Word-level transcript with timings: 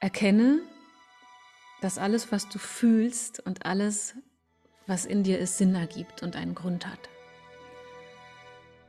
erkenne, 0.00 0.60
dass 1.80 1.98
alles, 1.98 2.32
was 2.32 2.48
du 2.48 2.58
fühlst 2.58 3.40
und 3.40 3.66
alles, 3.66 4.14
was 4.86 5.04
in 5.04 5.22
dir 5.22 5.38
ist, 5.38 5.58
Sinn 5.58 5.74
ergibt 5.74 6.22
und 6.22 6.36
einen 6.36 6.54
Grund 6.54 6.86
hat. 6.86 7.08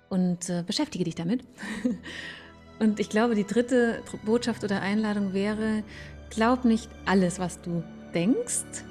Und 0.09 0.49
äh, 0.49 0.63
beschäftige 0.65 1.03
dich 1.03 1.15
damit. 1.15 1.43
und 2.79 2.99
ich 2.99 3.09
glaube, 3.09 3.35
die 3.35 3.45
dritte 3.45 4.01
Botschaft 4.25 4.63
oder 4.63 4.81
Einladung 4.81 5.33
wäre, 5.33 5.83
glaub 6.29 6.65
nicht 6.65 6.89
alles, 7.05 7.37
was 7.37 7.61
du 7.61 7.83
denkst, 8.13 8.83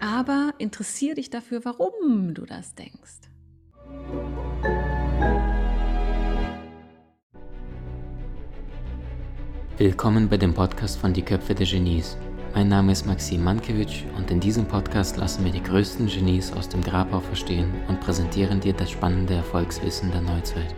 aber 0.00 0.52
interessiere 0.58 1.14
dich 1.14 1.30
dafür, 1.30 1.64
warum 1.64 2.34
du 2.34 2.44
das 2.44 2.74
denkst. 2.74 3.25
Willkommen 9.78 10.26
bei 10.30 10.38
dem 10.38 10.54
Podcast 10.54 10.98
von 10.98 11.12
Die 11.12 11.20
Köpfe 11.20 11.54
der 11.54 11.66
Genies. 11.66 12.16
Mein 12.54 12.68
Name 12.68 12.92
ist 12.92 13.04
Maxim 13.04 13.44
Mankewitsch 13.44 14.04
und 14.16 14.30
in 14.30 14.40
diesem 14.40 14.66
Podcast 14.66 15.18
lassen 15.18 15.44
wir 15.44 15.52
die 15.52 15.62
größten 15.62 16.06
Genies 16.06 16.50
aus 16.50 16.70
dem 16.70 16.80
Grabau 16.80 17.20
verstehen 17.20 17.70
und 17.86 18.00
präsentieren 18.00 18.58
dir 18.58 18.72
das 18.72 18.90
spannende 18.90 19.34
Erfolgswissen 19.34 20.10
der 20.12 20.22
Neuzeit. 20.22 20.74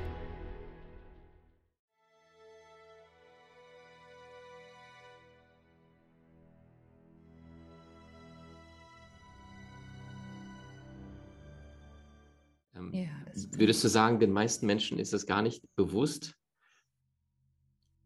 Ähm, 12.75 12.91
ja, 12.93 13.07
würdest 13.53 13.85
du 13.85 13.89
sagen, 13.89 14.19
den 14.19 14.33
meisten 14.33 14.67
Menschen 14.67 14.99
ist 14.99 15.15
es 15.15 15.25
gar 15.25 15.43
nicht 15.43 15.63
bewusst, 15.77 16.35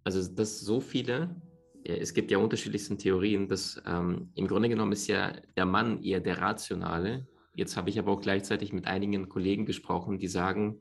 also 0.05 0.33
dass 0.33 0.61
so 0.61 0.81
viele, 0.81 1.35
es 1.85 2.15
gibt 2.15 2.31
ja 2.31 2.39
unterschiedlichste 2.39 2.97
Theorien, 2.97 3.49
dass 3.49 3.83
ähm, 3.87 4.31
im 4.35 4.47
Grunde 4.47 4.69
genommen 4.69 4.93
ist 4.93 5.07
ja 5.09 5.33
der 5.57 5.67
Mann 5.67 6.03
eher 6.03 6.21
der 6.21 6.39
Rationale. 6.39 7.27
Jetzt 7.55 7.77
habe 7.77 7.91
ich 7.91 7.99
aber 7.99 8.13
auch 8.13 8.21
gleichzeitig 8.21 8.73
mit 8.73 8.87
einigen 8.87 9.29
Kollegen 9.29 9.67
gesprochen, 9.67 10.19
die 10.19 10.29
sagen, 10.29 10.81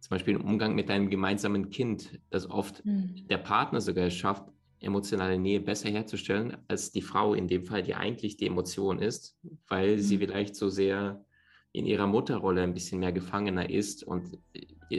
zum 0.00 0.10
Beispiel 0.10 0.34
im 0.34 0.44
Umgang 0.44 0.74
mit 0.74 0.90
einem 0.90 1.10
gemeinsamen 1.10 1.70
Kind, 1.70 2.20
dass 2.30 2.48
oft 2.48 2.84
mhm. 2.84 3.26
der 3.28 3.38
Partner 3.38 3.80
sogar 3.80 4.06
es 4.06 4.14
schafft, 4.14 4.44
emotionale 4.80 5.38
Nähe 5.38 5.60
besser 5.60 5.88
herzustellen 5.88 6.56
als 6.68 6.92
die 6.92 7.02
Frau 7.02 7.34
in 7.34 7.48
dem 7.48 7.64
Fall, 7.64 7.82
die 7.82 7.94
eigentlich 7.94 8.36
die 8.36 8.46
Emotion 8.46 9.00
ist, 9.00 9.36
weil 9.66 9.96
mhm. 9.96 10.00
sie 10.00 10.18
vielleicht 10.18 10.54
so 10.54 10.68
sehr 10.68 11.24
in 11.78 11.86
ihrer 11.86 12.06
Mutterrolle 12.06 12.62
ein 12.62 12.74
bisschen 12.74 13.00
mehr 13.00 13.12
Gefangener 13.12 13.70
ist 13.70 14.02
und 14.02 14.38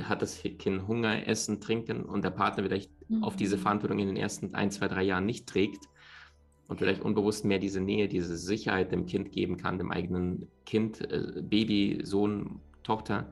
hat 0.03 0.22
das 0.22 0.41
Kind 0.59 0.88
Hunger, 0.88 1.27
Essen, 1.27 1.59
Trinken 1.59 2.03
und 2.03 2.23
der 2.23 2.30
Partner 2.30 2.63
vielleicht 2.63 2.91
mhm. 3.09 3.23
auf 3.23 3.35
diese 3.35 3.58
Verantwortung 3.58 3.99
in 3.99 4.08
den 4.08 4.17
ersten 4.17 4.55
ein, 4.55 4.72
zwei, 4.72 4.88
drei 4.88 5.03
Jahren 5.03 5.25
nicht 5.25 5.47
trägt 5.47 5.85
und 6.67 6.77
vielleicht 6.77 7.02
unbewusst 7.02 7.45
mehr 7.45 7.59
diese 7.59 7.81
Nähe, 7.81 8.07
diese 8.07 8.38
Sicherheit 8.38 8.91
dem 8.91 9.07
Kind 9.07 9.31
geben 9.31 9.57
kann, 9.57 9.77
dem 9.77 9.91
eigenen 9.91 10.47
Kind, 10.66 11.02
äh, 11.02 11.41
Baby, 11.41 12.00
Sohn, 12.03 12.61
Tochter. 12.83 13.31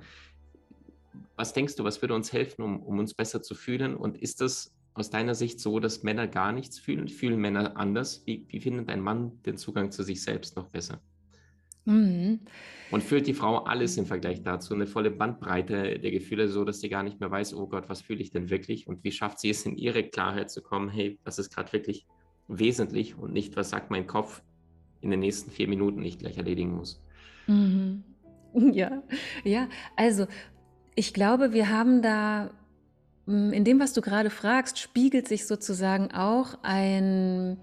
Was 1.36 1.54
denkst 1.54 1.76
du, 1.76 1.84
was 1.84 2.02
würde 2.02 2.16
uns 2.16 2.34
helfen, 2.34 2.64
um, 2.64 2.82
um 2.82 2.98
uns 2.98 3.14
besser 3.14 3.44
zu 3.44 3.54
fühlen? 3.54 3.96
Und 3.96 4.18
ist 4.18 4.42
das 4.42 4.76
aus 4.96 5.12
deiner 5.12 5.36
Sicht 5.36 5.60
so, 5.60 5.80
dass 5.80 6.02
Männer 6.02 6.28
gar 6.28 6.52
nichts 6.52 6.80
fühlen? 6.80 7.08
Fühlen 7.08 7.40
Männer 7.40 7.78
anders? 7.78 8.24
Wie, 8.26 8.46
wie 8.50 8.60
findet 8.60 8.90
ein 8.90 9.02
Mann 9.02 9.40
den 9.46 9.58
Zugang 9.58 9.92
zu 9.92 10.02
sich 10.02 10.24
selbst 10.24 10.56
noch 10.56 10.70
besser? 10.70 11.00
Mhm. 11.88 12.42
Und 12.92 13.04
fühlt 13.04 13.28
die 13.28 13.34
Frau 13.34 13.60
alles 13.60 13.98
im 13.98 14.06
Vergleich 14.06 14.44
dazu, 14.44 14.74
eine 14.74 14.88
volle 14.88 15.10
Bandbreite 15.10 16.00
der 16.00 16.12
Gefühle, 16.12 16.48
so 16.48 16.64
dass 16.64 16.82
sie 16.82 16.90
gar 16.90 17.04
nicht 17.04 17.20
mehr 17.20 17.32
weiß, 17.32 17.54
oh 17.56 17.68
Gott, 17.68 17.90
was 17.90 18.02
fühle 18.02 18.22
ich 18.22 18.32
denn 18.32 18.50
wirklich? 18.50 18.88
Und 18.88 19.04
wie 19.04 19.12
schafft 19.12 19.40
sie 19.40 19.50
es, 19.50 19.66
in 19.66 19.78
ihre 19.78 20.04
Klarheit 20.04 20.52
zu 20.52 20.62
kommen, 20.62 20.90
hey, 20.90 21.18
das 21.24 21.40
ist 21.40 21.54
gerade 21.54 21.72
wirklich 21.74 22.06
wesentlich 22.48 23.18
und 23.18 23.34
nicht, 23.34 23.56
was 23.56 23.70
sagt 23.70 23.90
mein 23.90 24.06
Kopf 24.06 24.42
in 25.02 25.12
den 25.12 25.20
nächsten 25.20 25.52
vier 25.52 25.68
Minuten 25.68 26.02
nicht 26.02 26.20
gleich 26.20 26.38
erledigen 26.38 26.76
muss. 26.76 27.02
Mhm. 27.48 28.04
Ja, 28.74 29.04
ja, 29.44 29.68
also 29.96 30.26
ich 30.96 31.14
glaube, 31.14 31.54
wir 31.54 31.70
haben 31.70 32.02
da, 32.02 32.50
hm, 33.28 33.54
in 33.54 33.64
dem, 33.64 33.80
was 33.80 33.94
du 33.94 34.02
gerade 34.02 34.32
fragst, 34.32 34.80
spiegelt 34.80 35.28
sich 35.28 35.46
sozusagen 35.46 36.12
auch 36.12 36.58
ein 36.64 37.60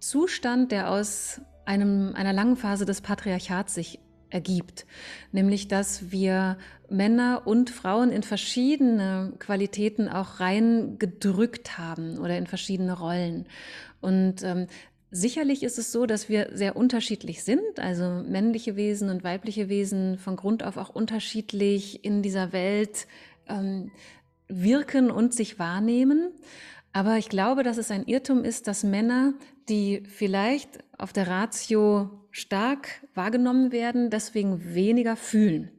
Zustand, 0.00 0.72
der 0.72 0.90
aus 0.90 1.40
einem, 1.64 2.14
einer 2.14 2.32
langen 2.32 2.56
Phase 2.56 2.84
des 2.84 3.00
Patriarchats 3.00 3.74
sich 3.74 4.00
ergibt, 4.30 4.86
nämlich 5.30 5.68
dass 5.68 6.10
wir 6.10 6.56
Männer 6.88 7.42
und 7.44 7.70
Frauen 7.70 8.10
in 8.10 8.22
verschiedene 8.22 9.32
Qualitäten 9.38 10.08
auch 10.08 10.40
reingedrückt 10.40 11.78
haben 11.78 12.18
oder 12.18 12.36
in 12.38 12.46
verschiedene 12.46 12.98
Rollen. 12.98 13.46
Und 14.00 14.42
ähm, 14.42 14.66
sicherlich 15.10 15.62
ist 15.62 15.78
es 15.78 15.92
so, 15.92 16.06
dass 16.06 16.28
wir 16.28 16.50
sehr 16.54 16.76
unterschiedlich 16.76 17.44
sind, 17.44 17.78
also 17.78 18.22
männliche 18.26 18.76
Wesen 18.76 19.10
und 19.10 19.22
weibliche 19.22 19.68
Wesen 19.68 20.18
von 20.18 20.36
Grund 20.36 20.62
auf 20.64 20.76
auch 20.76 20.88
unterschiedlich 20.88 22.04
in 22.04 22.22
dieser 22.22 22.52
Welt 22.52 23.06
ähm, 23.48 23.90
wirken 24.48 25.10
und 25.10 25.34
sich 25.34 25.58
wahrnehmen. 25.58 26.32
Aber 26.92 27.16
ich 27.16 27.28
glaube, 27.28 27.62
dass 27.62 27.78
es 27.78 27.90
ein 27.90 28.06
Irrtum 28.06 28.44
ist, 28.44 28.68
dass 28.68 28.84
Männer, 28.84 29.34
die 29.68 30.02
vielleicht 30.06 30.80
auf 30.98 31.12
der 31.12 31.26
Ratio 31.26 32.10
stark 32.30 33.06
wahrgenommen 33.14 33.72
werden, 33.72 34.10
deswegen 34.10 34.74
weniger 34.74 35.16
fühlen. 35.16 35.70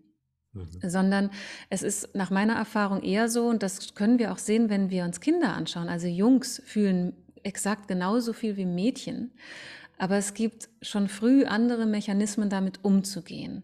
Mhm. 0.53 0.67
Sondern 0.81 1.29
es 1.69 1.83
ist 1.83 2.15
nach 2.15 2.31
meiner 2.31 2.53
Erfahrung 2.55 3.01
eher 3.01 3.29
so, 3.29 3.47
und 3.47 3.63
das 3.63 3.95
können 3.95 4.19
wir 4.19 4.31
auch 4.31 4.37
sehen, 4.37 4.69
wenn 4.69 4.89
wir 4.89 5.03
uns 5.03 5.19
Kinder 5.19 5.53
anschauen. 5.53 5.89
Also 5.89 6.07
Jungs 6.07 6.61
fühlen 6.65 7.13
exakt 7.43 7.87
genauso 7.87 8.33
viel 8.33 8.57
wie 8.57 8.65
Mädchen. 8.65 9.31
Aber 9.97 10.17
es 10.17 10.33
gibt 10.33 10.69
schon 10.81 11.07
früh 11.07 11.45
andere 11.45 11.85
Mechanismen, 11.85 12.49
damit 12.49 12.83
umzugehen. 12.83 13.63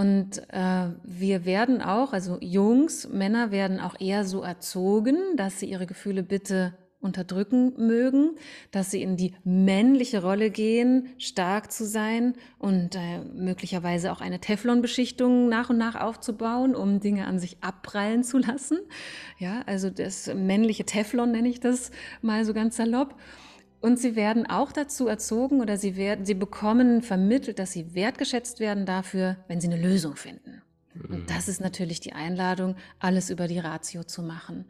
Und 0.00 0.38
äh, 0.48 0.86
wir 1.04 1.44
werden 1.44 1.82
auch, 1.82 2.14
also 2.14 2.38
Jungs, 2.40 3.06
Männer 3.10 3.50
werden 3.50 3.78
auch 3.78 4.00
eher 4.00 4.24
so 4.24 4.40
erzogen, 4.40 5.18
dass 5.36 5.60
sie 5.60 5.66
ihre 5.66 5.84
Gefühle 5.84 6.22
bitte 6.22 6.72
unterdrücken 7.00 7.74
mögen, 7.76 8.30
dass 8.70 8.90
sie 8.90 9.02
in 9.02 9.18
die 9.18 9.34
männliche 9.44 10.22
Rolle 10.22 10.48
gehen, 10.48 11.10
stark 11.18 11.70
zu 11.70 11.84
sein 11.84 12.32
und 12.58 12.94
äh, 12.94 13.18
möglicherweise 13.34 14.10
auch 14.10 14.22
eine 14.22 14.40
Teflonbeschichtung 14.40 15.50
nach 15.50 15.68
und 15.68 15.76
nach 15.76 15.96
aufzubauen, 15.96 16.74
um 16.74 17.00
Dinge 17.00 17.26
an 17.26 17.38
sich 17.38 17.58
abprallen 17.60 18.24
zu 18.24 18.38
lassen. 18.38 18.78
Ja, 19.38 19.64
also 19.66 19.90
das 19.90 20.32
männliche 20.34 20.86
Teflon 20.86 21.30
nenne 21.30 21.50
ich 21.50 21.60
das 21.60 21.90
mal 22.22 22.46
so 22.46 22.54
ganz 22.54 22.76
salopp. 22.76 23.16
Und 23.80 23.98
sie 23.98 24.14
werden 24.14 24.46
auch 24.46 24.72
dazu 24.72 25.08
erzogen 25.08 25.60
oder 25.60 25.78
sie 25.78 25.96
werden, 25.96 26.26
sie 26.26 26.34
bekommen 26.34 27.02
vermittelt, 27.02 27.58
dass 27.58 27.72
sie 27.72 27.94
wertgeschätzt 27.94 28.60
werden 28.60 28.84
dafür, 28.84 29.36
wenn 29.48 29.60
sie 29.60 29.68
eine 29.68 29.80
Lösung 29.80 30.16
finden. 30.16 30.62
Und 31.08 31.30
das 31.30 31.48
ist 31.48 31.60
natürlich 31.60 32.00
die 32.00 32.12
Einladung, 32.12 32.76
alles 32.98 33.30
über 33.30 33.48
die 33.48 33.58
Ratio 33.58 34.04
zu 34.04 34.22
machen. 34.22 34.66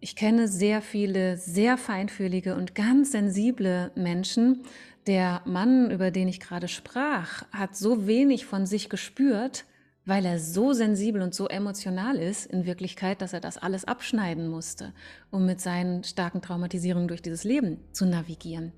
Ich 0.00 0.16
kenne 0.16 0.48
sehr 0.48 0.80
viele 0.80 1.36
sehr 1.36 1.76
feinfühlige 1.76 2.54
und 2.54 2.74
ganz 2.74 3.12
sensible 3.12 3.90
Menschen. 3.94 4.62
Der 5.06 5.42
Mann, 5.44 5.90
über 5.90 6.10
den 6.10 6.28
ich 6.28 6.40
gerade 6.40 6.68
sprach, 6.68 7.44
hat 7.52 7.76
so 7.76 8.06
wenig 8.06 8.46
von 8.46 8.64
sich 8.64 8.88
gespürt, 8.88 9.66
weil 10.04 10.24
er 10.24 10.38
so 10.38 10.72
sensibel 10.72 11.22
und 11.22 11.34
so 11.34 11.48
emotional 11.48 12.16
ist 12.16 12.46
in 12.46 12.66
Wirklichkeit, 12.66 13.20
dass 13.20 13.32
er 13.32 13.40
das 13.40 13.58
alles 13.58 13.84
abschneiden 13.84 14.48
musste, 14.48 14.92
um 15.30 15.46
mit 15.46 15.60
seinen 15.60 16.04
starken 16.04 16.42
Traumatisierungen 16.42 17.08
durch 17.08 17.22
dieses 17.22 17.44
Leben 17.44 17.78
zu 17.92 18.06
navigieren. 18.06 18.72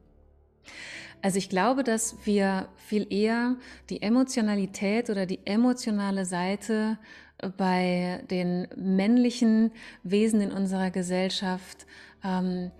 Also 1.22 1.38
ich 1.38 1.48
glaube, 1.48 1.84
dass 1.84 2.16
wir 2.24 2.68
viel 2.76 3.06
eher 3.12 3.56
die 3.90 4.02
Emotionalität 4.02 5.08
oder 5.08 5.24
die 5.24 5.40
emotionale 5.44 6.24
Seite 6.24 6.98
bei 7.56 8.24
den 8.30 8.68
männlichen 8.76 9.70
Wesen 10.02 10.40
in 10.40 10.52
unserer 10.52 10.90
Gesellschaft 10.90 11.86
ähm, 12.24 12.70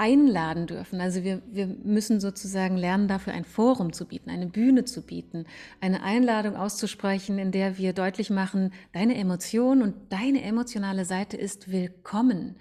einladen 0.00 0.66
dürfen. 0.66 0.98
Also 0.98 1.24
wir, 1.24 1.42
wir 1.52 1.66
müssen 1.66 2.20
sozusagen 2.20 2.78
lernen, 2.78 3.06
dafür 3.06 3.34
ein 3.34 3.44
Forum 3.44 3.92
zu 3.92 4.06
bieten, 4.06 4.30
eine 4.30 4.46
Bühne 4.46 4.86
zu 4.86 5.02
bieten, 5.02 5.44
eine 5.82 6.02
Einladung 6.02 6.56
auszusprechen, 6.56 7.38
in 7.38 7.52
der 7.52 7.76
wir 7.76 7.92
deutlich 7.92 8.30
machen, 8.30 8.72
deine 8.92 9.16
Emotion 9.16 9.82
und 9.82 9.94
deine 10.08 10.42
emotionale 10.42 11.04
Seite 11.04 11.36
ist 11.36 11.70
willkommen. 11.70 12.56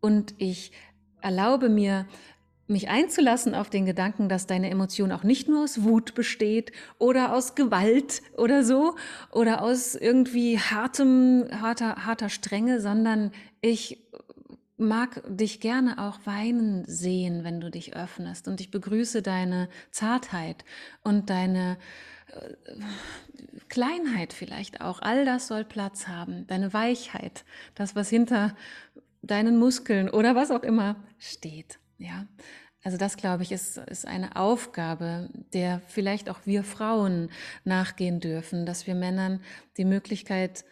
Und 0.00 0.34
ich 0.38 0.70
erlaube 1.20 1.68
mir, 1.68 2.06
mich 2.68 2.88
einzulassen 2.88 3.54
auf 3.54 3.68
den 3.68 3.84
Gedanken, 3.84 4.28
dass 4.28 4.46
deine 4.46 4.70
Emotion 4.70 5.10
auch 5.12 5.22
nicht 5.22 5.48
nur 5.48 5.64
aus 5.64 5.82
Wut 5.82 6.14
besteht 6.14 6.72
oder 6.98 7.32
aus 7.34 7.54
Gewalt 7.54 8.22
oder 8.36 8.64
so 8.64 8.96
oder 9.32 9.62
aus 9.62 9.94
irgendwie 9.94 10.58
hartem, 10.58 11.46
harter, 11.50 12.06
harter 12.06 12.28
Strenge, 12.28 12.80
sondern 12.80 13.30
ich 13.60 14.04
mag 14.76 15.22
dich 15.26 15.60
gerne 15.60 15.98
auch 15.98 16.18
weinen 16.24 16.84
sehen, 16.86 17.44
wenn 17.44 17.60
du 17.60 17.70
dich 17.70 17.96
öffnest. 17.96 18.48
Und 18.48 18.60
ich 18.60 18.70
begrüße 18.70 19.22
deine 19.22 19.68
Zartheit 19.90 20.64
und 21.02 21.30
deine 21.30 21.78
äh, 22.28 22.80
Kleinheit 23.68 24.32
vielleicht 24.32 24.80
auch. 24.80 25.00
All 25.00 25.24
das 25.24 25.46
soll 25.46 25.64
Platz 25.64 26.08
haben. 26.08 26.46
Deine 26.46 26.72
Weichheit, 26.72 27.44
das, 27.74 27.96
was 27.96 28.08
hinter 28.08 28.54
deinen 29.22 29.58
Muskeln 29.58 30.08
oder 30.10 30.34
was 30.34 30.50
auch 30.50 30.62
immer 30.62 30.96
steht. 31.18 31.78
Ja, 31.98 32.26
Also 32.84 32.98
das, 32.98 33.16
glaube 33.16 33.42
ich, 33.42 33.52
ist, 33.52 33.78
ist 33.78 34.06
eine 34.06 34.36
Aufgabe, 34.36 35.30
der 35.52 35.80
vielleicht 35.86 36.28
auch 36.28 36.40
wir 36.44 36.62
Frauen 36.62 37.30
nachgehen 37.64 38.20
dürfen, 38.20 38.66
dass 38.66 38.86
wir 38.86 38.94
Männern 38.94 39.40
die 39.76 39.84
Möglichkeit 39.84 40.64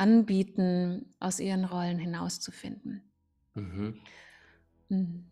anbieten, 0.00 1.06
aus 1.20 1.40
ihren 1.40 1.64
Rollen 1.64 1.98
hinauszufinden. 1.98 3.02
Mhm. 3.54 3.94
Mhm. 4.88 5.24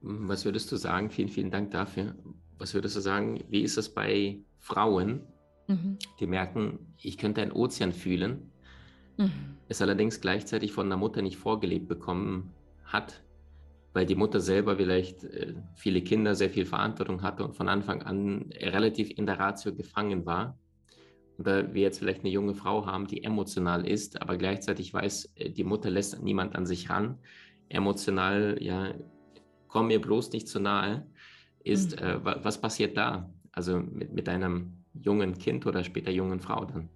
Was 0.00 0.44
würdest 0.44 0.70
du 0.72 0.76
sagen? 0.76 1.10
Vielen, 1.10 1.28
vielen 1.28 1.50
Dank 1.50 1.70
dafür. 1.70 2.16
Was 2.58 2.74
würdest 2.74 2.96
du 2.96 3.00
sagen, 3.00 3.44
wie 3.48 3.62
ist 3.62 3.78
es 3.78 3.88
bei 3.88 4.40
Frauen, 4.58 5.22
mhm. 5.68 5.98
die 6.18 6.26
merken, 6.26 6.80
ich 7.00 7.16
könnte 7.16 7.42
einen 7.42 7.52
Ozean 7.52 7.92
fühlen, 7.92 8.50
mhm. 9.16 9.30
es 9.68 9.80
allerdings 9.80 10.20
gleichzeitig 10.20 10.72
von 10.72 10.88
der 10.88 10.98
Mutter 10.98 11.22
nicht 11.22 11.36
vorgelebt 11.36 11.88
bekommen 11.88 12.52
hat, 12.84 13.22
weil 13.92 14.04
die 14.04 14.16
Mutter 14.16 14.40
selber 14.40 14.76
vielleicht 14.76 15.22
äh, 15.24 15.54
viele 15.76 16.02
Kinder, 16.02 16.34
sehr 16.34 16.50
viel 16.50 16.66
Verantwortung 16.66 17.22
hatte 17.22 17.44
und 17.44 17.54
von 17.54 17.68
Anfang 17.68 18.02
an 18.02 18.50
relativ 18.60 19.10
in 19.16 19.26
der 19.26 19.38
Ratio 19.38 19.74
gefangen 19.74 20.26
war. 20.26 20.58
Da 21.38 21.72
wir 21.72 21.82
jetzt 21.82 22.00
vielleicht 22.00 22.20
eine 22.20 22.30
junge 22.30 22.54
Frau 22.54 22.84
haben, 22.86 23.06
die 23.06 23.22
emotional 23.22 23.86
ist, 23.86 24.20
aber 24.20 24.36
gleichzeitig 24.36 24.92
weiß, 24.92 25.30
äh, 25.36 25.50
die 25.50 25.64
Mutter 25.64 25.90
lässt 25.90 26.20
niemand 26.22 26.56
an 26.56 26.66
sich 26.66 26.90
ran, 26.90 27.18
emotional, 27.68 28.58
ja, 28.60 28.94
komm 29.68 29.88
mir 29.88 30.00
bloß 30.00 30.32
nicht 30.32 30.48
zu 30.48 30.60
nahe, 30.60 31.06
ist, 31.62 32.00
mhm. 32.00 32.06
äh, 32.06 32.44
was 32.44 32.60
passiert 32.60 32.96
da? 32.96 33.30
Also 33.52 33.78
mit, 33.78 34.12
mit 34.12 34.28
einem 34.28 34.84
jungen 34.94 35.38
Kind 35.38 35.66
oder 35.66 35.84
später 35.84 36.10
jungen 36.10 36.40
Frau 36.40 36.64
dann? 36.64 36.88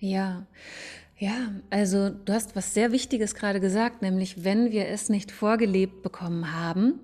Ja, 0.00 0.46
ja, 1.16 1.50
also 1.70 2.10
du 2.10 2.32
hast 2.32 2.54
was 2.54 2.74
sehr 2.74 2.92
Wichtiges 2.92 3.34
gerade 3.34 3.58
gesagt, 3.60 4.02
nämlich 4.02 4.44
wenn 4.44 4.70
wir 4.70 4.86
es 4.86 5.08
nicht 5.08 5.32
vorgelebt 5.32 6.02
bekommen 6.02 6.52
haben, 6.52 7.00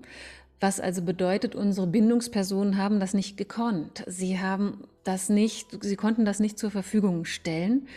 was 0.61 0.79
also 0.79 1.01
bedeutet, 1.01 1.53
unsere 1.53 1.85
Bindungspersonen 1.87 2.77
haben 2.77 3.01
das 3.01 3.13
nicht 3.13 3.35
gekonnt. 3.35 4.05
Sie 4.07 4.39
haben 4.39 4.85
das 5.05 5.29
nicht, 5.29 5.83
sie 5.83 5.95
konnten 5.95 6.25
das 6.25 6.39
nicht 6.39 6.59
zur 6.59 6.71
Verfügung 6.71 7.25
stellen. 7.25 7.87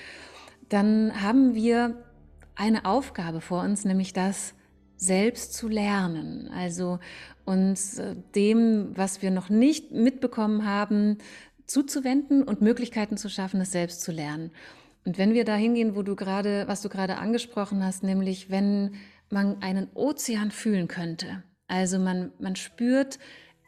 Dann 0.69 1.22
haben 1.22 1.55
wir 1.55 2.05
eine 2.55 2.84
Aufgabe 2.84 3.40
vor 3.40 3.62
uns, 3.62 3.84
nämlich 3.84 4.12
das 4.12 4.55
selbst 4.96 5.55
zu 5.55 5.69
lernen. 5.69 6.50
Also 6.52 6.99
uns 7.44 7.99
äh, 7.99 8.16
dem, 8.34 8.96
was 8.96 9.22
wir 9.22 9.31
noch 9.31 9.49
nicht 9.49 9.93
mitbekommen 9.93 10.66
haben, 10.66 11.19
zuzuwenden 11.66 12.43
und 12.43 12.60
Möglichkeiten 12.60 13.16
zu 13.16 13.28
schaffen, 13.28 13.61
es 13.61 13.72
selbst 13.72 14.02
zu 14.02 14.12
lernen. 14.12 14.50
Und 15.04 15.16
wenn 15.16 15.34
wir 15.34 15.44
da 15.44 15.54
hingehen, 15.54 15.96
wo 15.96 16.02
du 16.02 16.16
gerade, 16.16 16.66
was 16.66 16.82
du 16.82 16.88
gerade 16.88 17.16
angesprochen 17.16 17.84
hast, 17.84 18.02
nämlich 18.02 18.50
wenn 18.50 18.96
man 19.31 19.62
einen 19.62 19.88
Ozean 19.94 20.50
fühlen 20.50 20.88
könnte, 20.88 21.43
also 21.69 21.99
man, 21.99 22.32
man 22.38 22.56
spürt, 22.56 23.19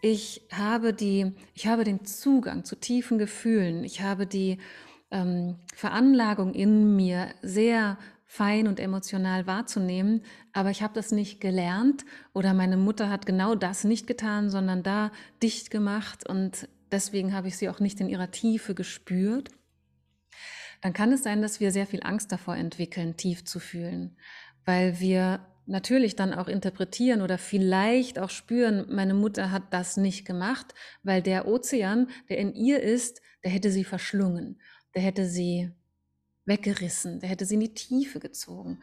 ich 0.02 0.43
habe 0.52 0.93
die, 0.93 1.32
ich 1.55 1.67
habe 1.67 1.85
den 1.85 2.05
Zugang 2.05 2.64
zu 2.64 2.76
tiefen 2.76 3.19
Gefühlen, 3.19 3.85
ich 3.85 4.00
habe 4.00 4.26
die 4.26 4.58
ähm, 5.11 5.56
Veranlagung 5.75 6.55
in 6.55 6.97
mir 6.97 7.29
sehr 7.43 7.99
fein 8.25 8.69
und 8.69 8.79
emotional 8.79 9.47
wahrzunehmen, 9.47 10.23
aber 10.52 10.70
ich 10.70 10.82
habe 10.82 10.94
das 10.94 11.11
nicht 11.11 11.41
gelernt 11.41 12.05
oder 12.32 12.55
meine 12.55 12.76
Mutter 12.76 13.11
hat 13.11 13.26
genau 13.26 13.56
das 13.56 13.82
nicht 13.82 14.06
getan, 14.06 14.50
sondern 14.50 14.82
da 14.85 15.11
dicht 15.43 15.70
gemacht 15.70 16.29
und 16.29 16.69
deswegen 16.93 17.35
habe 17.35 17.49
ich 17.49 17.56
sie 17.56 17.69
auch 17.69 17.81
nicht 17.81 18.00
in 18.00 18.08
ihrer 18.08 18.31
Tiefe 18.31 18.75
gespürt, 18.75 19.50
dann 20.81 20.93
kann 20.93 21.12
es 21.12 21.23
sein, 21.23 21.43
dass 21.43 21.61
wir 21.61 21.73
sehr 21.73 21.87
viel 21.87 22.02
Angst 22.02 22.32
davor 22.32 22.56
entwickeln, 22.56 23.17
tief 23.17 23.44
zu 23.44 23.58
fühlen, 23.58 24.17
weil 24.64 25.00
wir 25.00 25.41
natürlich 25.71 26.17
dann 26.17 26.35
auch 26.35 26.49
interpretieren 26.49 27.23
oder 27.23 27.39
vielleicht 27.39 28.19
auch 28.19 28.31
spüren, 28.31 28.87
meine 28.91 29.15
Mutter 29.15 29.51
hat 29.51 29.73
das 29.73 29.97
nicht 29.97 30.27
gemacht, 30.27 30.75
weil 31.03 31.23
der 31.23 31.47
Ozean, 31.47 32.09
der 32.29 32.39
in 32.39 32.55
ihr 32.55 32.83
ist, 32.83 33.23
der 33.45 33.51
hätte 33.51 33.71
sie 33.71 33.85
verschlungen, 33.85 34.61
der 34.95 35.03
hätte 35.03 35.27
sie 35.27 35.71
weggerissen, 36.45 37.21
der 37.21 37.29
hätte 37.29 37.45
sie 37.45 37.55
in 37.55 37.61
die 37.61 37.75
Tiefe 37.75 38.19
gezogen. 38.19 38.81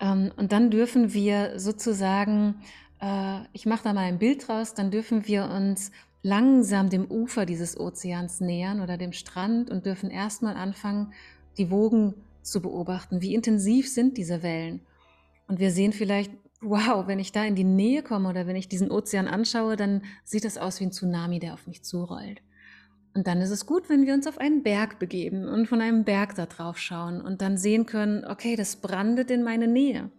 Ähm, 0.00 0.32
und 0.36 0.52
dann 0.52 0.70
dürfen 0.70 1.14
wir 1.14 1.58
sozusagen, 1.58 2.62
äh, 3.00 3.40
ich 3.52 3.66
mache 3.66 3.84
da 3.84 3.92
mal 3.92 4.04
ein 4.04 4.18
Bild 4.18 4.48
draus, 4.48 4.74
dann 4.74 4.90
dürfen 4.90 5.26
wir 5.26 5.44
uns 5.44 5.92
langsam 6.22 6.90
dem 6.90 7.10
Ufer 7.10 7.46
dieses 7.46 7.78
Ozeans 7.78 8.40
nähern 8.40 8.80
oder 8.80 8.98
dem 8.98 9.12
Strand 9.12 9.70
und 9.70 9.86
dürfen 9.86 10.10
erstmal 10.10 10.56
anfangen, 10.56 11.14
die 11.56 11.70
Wogen 11.70 12.14
zu 12.42 12.60
beobachten. 12.60 13.22
Wie 13.22 13.34
intensiv 13.34 13.88
sind 13.88 14.18
diese 14.18 14.42
Wellen? 14.42 14.80
Und 15.50 15.58
wir 15.58 15.72
sehen 15.72 15.92
vielleicht, 15.92 16.30
wow, 16.60 17.08
wenn 17.08 17.18
ich 17.18 17.32
da 17.32 17.44
in 17.44 17.56
die 17.56 17.64
Nähe 17.64 18.04
komme 18.04 18.28
oder 18.28 18.46
wenn 18.46 18.54
ich 18.54 18.68
diesen 18.68 18.88
Ozean 18.88 19.26
anschaue, 19.26 19.74
dann 19.74 20.02
sieht 20.22 20.44
das 20.44 20.58
aus 20.58 20.78
wie 20.78 20.84
ein 20.84 20.92
Tsunami, 20.92 21.40
der 21.40 21.54
auf 21.54 21.66
mich 21.66 21.82
zurollt. 21.82 22.40
Und 23.14 23.26
dann 23.26 23.40
ist 23.40 23.50
es 23.50 23.66
gut, 23.66 23.88
wenn 23.88 24.06
wir 24.06 24.14
uns 24.14 24.28
auf 24.28 24.38
einen 24.38 24.62
Berg 24.62 25.00
begeben 25.00 25.48
und 25.48 25.66
von 25.66 25.80
einem 25.80 26.04
Berg 26.04 26.36
da 26.36 26.46
drauf 26.46 26.78
schauen 26.78 27.20
und 27.20 27.42
dann 27.42 27.58
sehen 27.58 27.84
können, 27.84 28.24
okay, 28.24 28.54
das 28.54 28.76
brandet 28.76 29.32
in 29.32 29.42
meine 29.42 29.66
Nähe. 29.66 30.12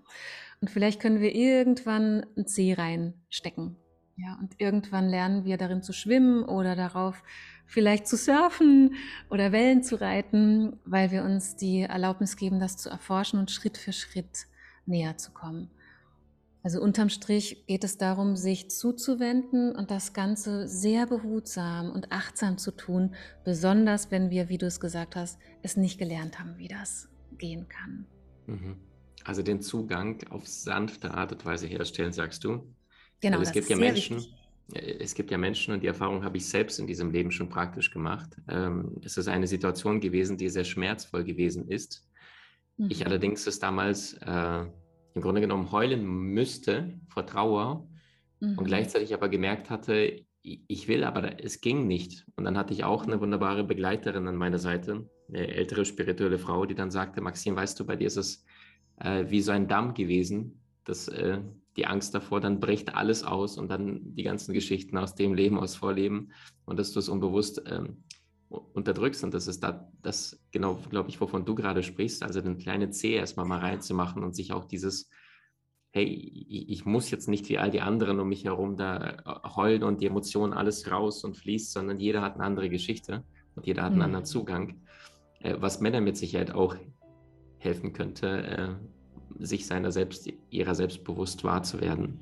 Und 0.60 0.70
vielleicht 0.70 1.00
können 1.00 1.22
wir 1.22 1.34
irgendwann 1.34 2.26
einen 2.36 2.48
See 2.48 2.74
reinstecken 2.74 3.78
ja, 4.18 4.38
und 4.40 4.54
irgendwann 4.60 5.10
lernen 5.10 5.46
wir 5.46 5.58
darin 5.58 5.82
zu 5.82 5.94
schwimmen 5.94 6.44
oder 6.44 6.76
darauf 6.76 7.24
vielleicht 7.66 8.08
zu 8.08 8.18
surfen 8.18 8.96
oder 9.30 9.52
Wellen 9.52 9.82
zu 9.82 10.00
reiten, 10.00 10.80
weil 10.86 11.12
wir 11.12 11.24
uns 11.24 11.56
die 11.56 11.82
Erlaubnis 11.82 12.36
geben, 12.36 12.60
das 12.60 12.78
zu 12.78 12.90
erforschen 12.90 13.40
und 13.40 13.50
Schritt 13.50 13.78
für 13.78 13.94
Schritt 13.94 14.48
näher 14.86 15.18
zu 15.18 15.32
kommen. 15.32 15.70
Also 16.64 16.80
unterm 16.80 17.10
Strich 17.10 17.66
geht 17.66 17.84
es 17.84 17.98
darum, 17.98 18.36
sich 18.36 18.70
zuzuwenden 18.70 19.76
und 19.76 19.90
das 19.90 20.14
Ganze 20.14 20.68
sehr 20.68 21.08
behutsam 21.08 21.92
und 21.92 22.12
achtsam 22.12 22.60
zu 22.60 22.72
tun, 22.72 23.16
besonders 23.44 24.12
wenn 24.12 24.30
wir, 24.30 24.48
wie 24.50 24.60
du 24.60 24.68
es 24.68 24.80
gesagt 24.80 25.16
hast, 25.16 25.40
es 25.64 25.76
nicht 25.76 25.98
gelernt 25.98 26.40
haben, 26.40 26.58
wie 26.58 26.68
das 26.68 27.10
gehen 27.38 27.68
kann. 27.68 28.06
Mhm. 28.46 28.76
Also 29.24 29.42
den 29.42 29.62
Zugang 29.62 30.24
auf 30.30 30.48
sanfte 30.48 31.12
Art 31.14 31.32
und 31.32 31.44
Weise 31.46 31.66
herstellen, 31.66 32.14
sagst 32.14 32.44
du? 32.44 32.64
Genau, 33.22 33.38
also 33.38 33.50
es 33.50 33.54
gibt 33.54 33.70
ja 33.70 33.76
Menschen, 33.76 34.18
wichtig. 34.18 34.38
Es 34.74 35.16
gibt 35.16 35.32
ja 35.32 35.38
Menschen 35.38 35.74
und 35.74 35.84
die 35.84 35.88
Erfahrung 35.88 36.24
habe 36.24 36.38
ich 36.38 36.48
selbst 36.48 36.80
in 36.80 36.88
diesem 36.88 37.12
Leben 37.12 37.32
schon 37.32 37.50
praktisch 37.50 37.92
gemacht. 37.92 38.38
Ähm, 38.48 38.96
es 39.04 39.18
ist 39.18 39.28
eine 39.28 39.48
Situation 39.48 40.00
gewesen, 40.00 40.38
die 40.38 40.48
sehr 40.50 40.64
schmerzvoll 40.64 41.24
gewesen 41.24 41.68
ist. 41.68 42.08
Mhm. 42.82 42.88
Ich 42.90 43.06
allerdings 43.06 43.46
es 43.46 43.60
damals 43.60 44.14
äh, 44.14 44.66
im 45.14 45.22
Grunde 45.22 45.42
genommen 45.42 45.72
heulen 45.72 46.04
müsste 46.06 47.00
vor 47.10 47.26
Trauer 47.26 47.88
mhm. 48.40 48.58
und 48.58 48.66
gleichzeitig 48.66 49.14
aber 49.14 49.30
gemerkt 49.30 49.70
hatte, 49.70 50.26
ich 50.44 50.88
will, 50.88 51.04
aber 51.04 51.44
es 51.44 51.62
ging 51.62 51.86
nicht. 51.86 52.26
Und 52.36 52.46
dann 52.46 52.58
hatte 52.58 52.74
ich 52.74 52.84
auch 52.84 53.04
eine 53.04 53.22
wunderbare 53.22 53.64
Begleiterin 53.64 54.28
an 54.28 54.36
meiner 54.36 54.58
Seite, 54.58 55.08
eine 55.30 55.48
ältere 55.48 55.86
spirituelle 55.86 56.40
Frau, 56.40 56.66
die 56.66 56.74
dann 56.74 56.90
sagte, 56.90 57.22
Maxim, 57.22 57.56
weißt 57.56 57.80
du, 57.80 57.86
bei 57.86 57.96
dir 57.96 58.08
ist 58.08 58.18
es 58.18 58.44
äh, 59.00 59.26
wie 59.28 59.42
so 59.42 59.52
ein 59.52 59.68
Damm 59.68 59.94
gewesen, 59.94 60.64
das 60.84 61.08
äh, 61.10 61.38
die 61.78 61.86
Angst 61.86 62.16
davor, 62.16 62.42
dann 62.42 62.60
bricht 62.60 62.96
alles 62.96 63.24
aus 63.24 63.58
und 63.58 63.70
dann 63.70 64.16
die 64.16 64.24
ganzen 64.24 64.54
Geschichten 64.54 64.98
aus 64.98 65.14
dem 65.14 65.36
Leben, 65.36 65.60
aus 65.60 65.76
Vorleben 65.76 66.32
und 66.66 66.80
dass 66.80 66.92
du 66.92 67.00
es 67.00 67.08
unbewusst 67.08 67.62
ähm, 67.68 68.04
unterdrückst. 68.52 69.24
Und 69.24 69.34
das 69.34 69.48
ist 69.48 69.64
da, 69.64 69.90
das 70.02 70.40
genau, 70.52 70.80
glaube 70.90 71.10
ich, 71.10 71.20
wovon 71.22 71.46
du 71.46 71.56
gerade 71.56 71.84
sprichst, 71.84 72.24
also 72.24 72.42
den 72.42 72.58
kleinen 72.58 72.92
C 72.92 73.14
erstmal 73.14 73.46
mal 73.46 73.60
reinzumachen 73.60 74.24
und 74.24 74.36
sich 74.36 74.54
auch 74.54 74.66
dieses, 74.66 75.10
hey, 75.92 76.06
ich 76.06 76.86
muss 76.86 77.12
jetzt 77.12 77.28
nicht 77.28 77.50
wie 77.50 77.58
all 77.58 77.70
die 77.70 77.82
anderen 77.82 78.20
um 78.20 78.30
mich 78.30 78.46
herum 78.46 78.78
da 78.78 79.18
äh, 79.26 79.50
heulen 79.56 79.84
und 79.84 80.02
die 80.02 80.06
Emotionen 80.06 80.54
alles 80.54 80.90
raus 80.90 81.24
und 81.24 81.36
fließt, 81.36 81.72
sondern 81.72 82.00
jeder 82.00 82.22
hat 82.22 82.36
eine 82.36 82.44
andere 82.44 82.70
Geschichte 82.70 83.24
und 83.56 83.66
jeder 83.66 83.84
hat 83.84 83.92
einen 83.92 83.98
mhm. 83.98 84.06
anderen 84.06 84.26
Zugang, 84.26 84.82
äh, 85.42 85.56
was 85.60 85.82
Männer 85.82 86.02
mit 86.02 86.18
Sicherheit 86.18 86.52
auch 86.52 86.76
helfen 87.58 87.94
könnte, 87.94 88.78
äh, 89.40 89.44
sich 89.44 89.66
seiner 89.66 89.92
selbst, 89.92 90.32
ihrer 90.50 90.76
selbst 90.76 91.04
bewusst 91.04 91.44
wahr 91.44 91.64
zu 91.64 91.82
werden. 91.82 92.20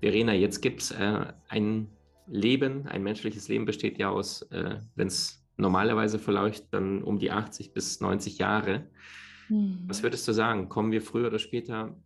Verena, 0.00 0.32
jetzt 0.32 0.60
gibt 0.60 0.82
es 0.82 0.90
äh, 0.92 1.26
ein 1.48 1.88
Leben, 2.30 2.86
ein 2.86 3.02
menschliches 3.02 3.48
Leben 3.48 3.64
besteht 3.64 3.98
ja 3.98 4.10
aus, 4.10 4.42
äh, 4.50 4.78
wenn 4.94 5.08
es 5.08 5.44
normalerweise 5.56 6.18
verläuft, 6.18 6.66
dann 6.70 7.02
um 7.02 7.18
die 7.18 7.30
80 7.30 7.72
bis 7.72 8.00
90 8.00 8.38
Jahre. 8.38 8.86
Mhm. 9.48 9.84
Was 9.86 10.02
würdest 10.02 10.26
du 10.28 10.32
sagen? 10.32 10.68
Kommen 10.68 10.92
wir 10.92 11.02
früher 11.02 11.28
oder 11.28 11.38
später 11.38 11.96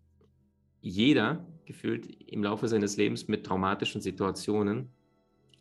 jeder 0.80 1.46
gefühlt 1.64 2.06
im 2.06 2.42
Laufe 2.42 2.66
seines 2.68 2.96
Lebens 2.96 3.28
mit 3.28 3.44
traumatischen 3.44 4.00
Situationen 4.00 4.90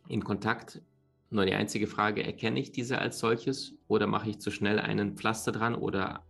in 0.08 0.24
Kontakt? 0.24 0.82
Nur 1.30 1.46
die 1.46 1.54
einzige 1.54 1.88
Frage, 1.88 2.24
erkenne 2.24 2.60
ich 2.60 2.72
diese 2.72 3.00
als 3.00 3.20
solches 3.20 3.74
oder 3.88 4.08
mache 4.08 4.30
ich 4.30 4.40
zu 4.40 4.52
schnell 4.52 4.80
einen 4.80 5.16
Pflaster 5.16 5.52
dran 5.52 5.76
oder 5.76 6.26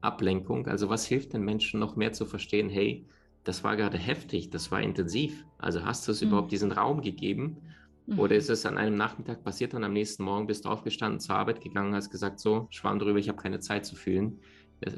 Ablenkung. 0.00 0.66
Also 0.66 0.88
was 0.88 1.06
hilft 1.06 1.32
den 1.32 1.42
Menschen 1.42 1.80
noch 1.80 1.96
mehr 1.96 2.12
zu 2.12 2.26
verstehen, 2.26 2.68
hey, 2.68 3.06
das 3.46 3.62
war 3.62 3.76
gerade 3.76 3.96
heftig, 3.96 4.50
das 4.50 4.72
war 4.72 4.80
intensiv. 4.80 5.44
Also 5.58 5.84
hast 5.84 6.06
du 6.06 6.12
es 6.12 6.20
mhm. 6.20 6.28
überhaupt 6.28 6.50
diesen 6.50 6.72
Raum 6.72 7.00
gegeben? 7.00 7.58
Mhm. 8.06 8.18
Oder 8.18 8.34
ist 8.34 8.50
es 8.50 8.66
an 8.66 8.76
einem 8.76 8.96
Nachmittag 8.96 9.44
passiert 9.44 9.72
und 9.72 9.84
am 9.84 9.92
nächsten 9.92 10.24
Morgen 10.24 10.48
bist 10.48 10.64
du 10.64 10.68
aufgestanden, 10.68 11.20
zur 11.20 11.36
Arbeit 11.36 11.60
gegangen, 11.60 11.94
hast 11.94 12.10
gesagt, 12.10 12.40
so, 12.40 12.66
schwamm 12.70 12.98
drüber, 12.98 13.20
ich 13.20 13.28
habe 13.28 13.40
keine 13.40 13.60
Zeit 13.60 13.86
zu 13.86 13.94
fühlen. 13.94 14.40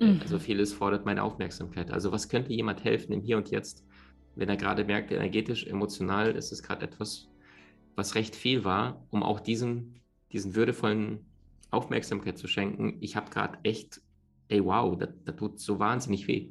Mhm. 0.00 0.20
Also 0.22 0.38
vieles 0.38 0.72
fordert 0.72 1.04
meine 1.04 1.22
Aufmerksamkeit. 1.22 1.90
Also 1.90 2.10
was 2.10 2.28
könnte 2.30 2.52
jemand 2.52 2.84
helfen 2.84 3.12
im 3.12 3.20
Hier 3.20 3.36
und 3.36 3.50
Jetzt, 3.50 3.84
wenn 4.34 4.48
er 4.48 4.56
gerade 4.56 4.84
merkt, 4.84 5.12
energetisch, 5.12 5.66
emotional 5.66 6.34
ist 6.34 6.50
es 6.50 6.62
gerade 6.62 6.86
etwas, 6.86 7.28
was 7.96 8.14
recht 8.14 8.34
viel 8.34 8.64
war, 8.64 9.04
um 9.10 9.22
auch 9.22 9.40
diesen, 9.40 10.00
diesen 10.32 10.54
würdevollen 10.54 11.26
Aufmerksamkeit 11.70 12.38
zu 12.38 12.48
schenken. 12.48 12.96
Ich 13.00 13.14
habe 13.14 13.30
gerade 13.30 13.58
echt, 13.62 14.00
ey 14.48 14.64
wow, 14.64 14.96
das, 14.96 15.10
das 15.24 15.36
tut 15.36 15.60
so 15.60 15.78
wahnsinnig 15.78 16.26
weh. 16.28 16.50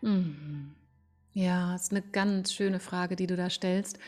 Mhm. 0.00 0.74
Ja, 1.34 1.74
ist 1.74 1.90
eine 1.90 2.00
ganz 2.00 2.52
schöne 2.52 2.78
Frage, 2.78 3.16
die 3.16 3.26
du 3.26 3.36
da 3.36 3.50
stellst, 3.50 3.98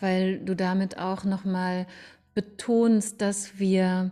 weil 0.00 0.38
du 0.38 0.54
damit 0.54 0.98
auch 0.98 1.24
nochmal 1.24 1.86
betonst, 2.34 3.20
dass 3.20 3.58
wir 3.58 4.10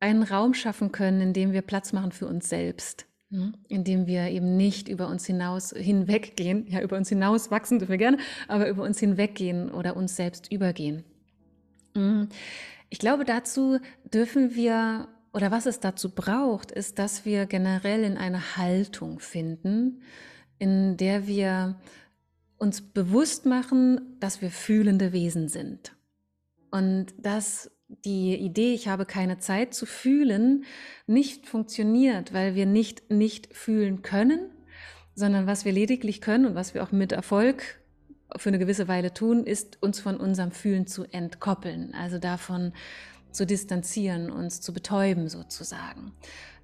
einen 0.00 0.22
Raum 0.22 0.54
schaffen 0.54 0.92
können, 0.92 1.20
in 1.20 1.32
dem 1.32 1.52
wir 1.52 1.62
Platz 1.62 1.92
machen 1.92 2.10
für 2.10 2.26
uns 2.26 2.48
selbst. 2.48 3.06
Ne? 3.30 3.52
Indem 3.68 4.08
wir 4.08 4.28
eben 4.28 4.56
nicht 4.56 4.88
über 4.88 5.06
uns 5.06 5.24
hinaus 5.24 5.70
hinweggehen, 5.70 6.66
ja, 6.66 6.80
über 6.80 6.96
uns 6.96 7.08
hinaus 7.08 7.52
wachsen 7.52 7.78
dürfen 7.78 7.92
wir 7.92 7.98
gerne, 7.98 8.18
aber 8.48 8.68
über 8.68 8.82
uns 8.82 8.98
hinweggehen 8.98 9.70
oder 9.70 9.96
uns 9.96 10.16
selbst 10.16 10.50
übergehen. 10.50 11.04
Mhm. 11.94 12.28
Ich 12.88 12.98
glaube, 12.98 13.24
dazu 13.24 13.78
dürfen 14.12 14.56
wir 14.56 15.06
oder 15.32 15.52
was 15.52 15.66
es 15.66 15.78
dazu 15.78 16.10
braucht, 16.10 16.72
ist, 16.72 16.98
dass 16.98 17.24
wir 17.24 17.46
generell 17.46 18.02
in 18.02 18.16
eine 18.16 18.56
Haltung 18.56 19.20
finden, 19.20 20.02
in 20.60 20.96
der 20.96 21.26
wir 21.26 21.80
uns 22.58 22.82
bewusst 22.82 23.46
machen, 23.46 24.16
dass 24.20 24.42
wir 24.42 24.50
fühlende 24.50 25.12
Wesen 25.12 25.48
sind. 25.48 25.96
Und 26.70 27.06
dass 27.18 27.72
die 27.88 28.36
Idee, 28.36 28.74
ich 28.74 28.86
habe 28.86 29.06
keine 29.06 29.38
Zeit 29.38 29.74
zu 29.74 29.86
fühlen, 29.86 30.64
nicht 31.08 31.48
funktioniert, 31.48 32.32
weil 32.32 32.54
wir 32.54 32.66
nicht 32.66 33.10
nicht 33.10 33.52
fühlen 33.56 34.02
können, 34.02 34.50
sondern 35.14 35.46
was 35.46 35.64
wir 35.64 35.72
lediglich 35.72 36.20
können 36.20 36.46
und 36.46 36.54
was 36.54 36.74
wir 36.74 36.84
auch 36.84 36.92
mit 36.92 37.10
Erfolg 37.10 37.80
für 38.36 38.50
eine 38.50 38.58
gewisse 38.58 38.86
Weile 38.86 39.12
tun, 39.12 39.44
ist 39.44 39.82
uns 39.82 39.98
von 39.98 40.18
unserem 40.18 40.52
Fühlen 40.52 40.86
zu 40.86 41.04
entkoppeln, 41.04 41.94
also 41.94 42.18
davon 42.18 42.72
zu 43.32 43.46
distanzieren, 43.46 44.30
uns 44.30 44.60
zu 44.60 44.72
betäuben 44.72 45.28
sozusagen. 45.28 46.12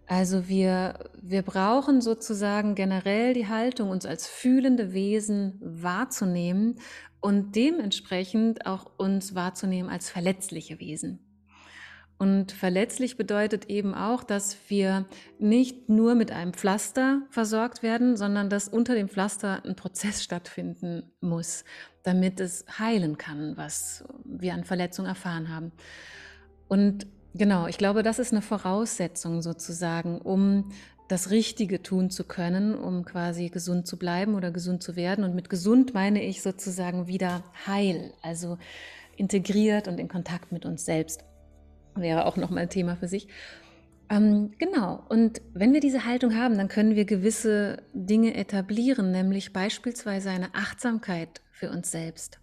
Also 0.06 0.48
wir, 0.48 1.10
wir 1.20 1.42
brauchen 1.42 2.00
sozusagen 2.00 2.74
generell 2.74 3.34
die 3.34 3.48
Haltung, 3.48 3.90
uns 3.90 4.06
als 4.06 4.28
fühlende 4.28 4.92
Wesen 4.92 5.60
wahrzunehmen 5.60 6.76
und 7.20 7.56
dementsprechend 7.56 8.66
auch 8.66 8.90
uns 8.98 9.34
wahrzunehmen 9.34 9.90
als 9.90 10.08
verletzliche 10.08 10.78
Wesen. 10.78 11.18
Und 12.18 12.52
verletzlich 12.52 13.18
bedeutet 13.18 13.66
eben 13.66 13.94
auch, 13.94 14.24
dass 14.24 14.56
wir 14.68 15.04
nicht 15.38 15.90
nur 15.90 16.14
mit 16.14 16.30
einem 16.30 16.54
Pflaster 16.54 17.22
versorgt 17.28 17.82
werden, 17.82 18.16
sondern 18.16 18.48
dass 18.48 18.68
unter 18.68 18.94
dem 18.94 19.08
Pflaster 19.08 19.62
ein 19.66 19.76
Prozess 19.76 20.22
stattfinden 20.24 21.12
muss, 21.20 21.64
damit 22.04 22.40
es 22.40 22.64
heilen 22.78 23.18
kann, 23.18 23.56
was 23.58 24.04
wir 24.24 24.54
an 24.54 24.64
Verletzung 24.64 25.04
erfahren 25.04 25.50
haben. 25.50 25.72
Und 26.68 27.06
genau, 27.36 27.66
ich 27.66 27.78
glaube, 27.78 28.02
das 28.02 28.18
ist 28.18 28.32
eine 28.32 28.42
Voraussetzung 28.42 29.42
sozusagen, 29.42 30.18
um 30.20 30.70
das 31.08 31.30
Richtige 31.30 31.82
tun 31.82 32.10
zu 32.10 32.24
können, 32.24 32.74
um 32.74 33.04
quasi 33.04 33.48
gesund 33.48 33.86
zu 33.86 33.96
bleiben 33.96 34.34
oder 34.34 34.50
gesund 34.50 34.82
zu 34.82 34.96
werden. 34.96 35.24
Und 35.24 35.34
mit 35.34 35.48
gesund 35.48 35.94
meine 35.94 36.22
ich 36.22 36.42
sozusagen 36.42 37.06
wieder 37.06 37.44
heil, 37.66 38.12
also 38.22 38.58
integriert 39.16 39.88
und 39.88 39.98
in 39.98 40.08
Kontakt 40.08 40.52
mit 40.52 40.66
uns 40.66 40.84
selbst. 40.84 41.24
Wäre 41.94 42.26
auch 42.26 42.36
nochmal 42.36 42.64
ein 42.64 42.70
Thema 42.70 42.96
für 42.96 43.08
sich. 43.08 43.28
Ähm, 44.08 44.52
genau, 44.58 45.04
und 45.08 45.42
wenn 45.52 45.72
wir 45.72 45.80
diese 45.80 46.04
Haltung 46.04 46.36
haben, 46.36 46.56
dann 46.56 46.68
können 46.68 46.94
wir 46.94 47.04
gewisse 47.04 47.82
Dinge 47.92 48.34
etablieren, 48.34 49.10
nämlich 49.10 49.52
beispielsweise 49.52 50.30
eine 50.30 50.54
Achtsamkeit 50.54 51.40
für 51.50 51.70
uns 51.70 51.90
selbst. 51.90 52.38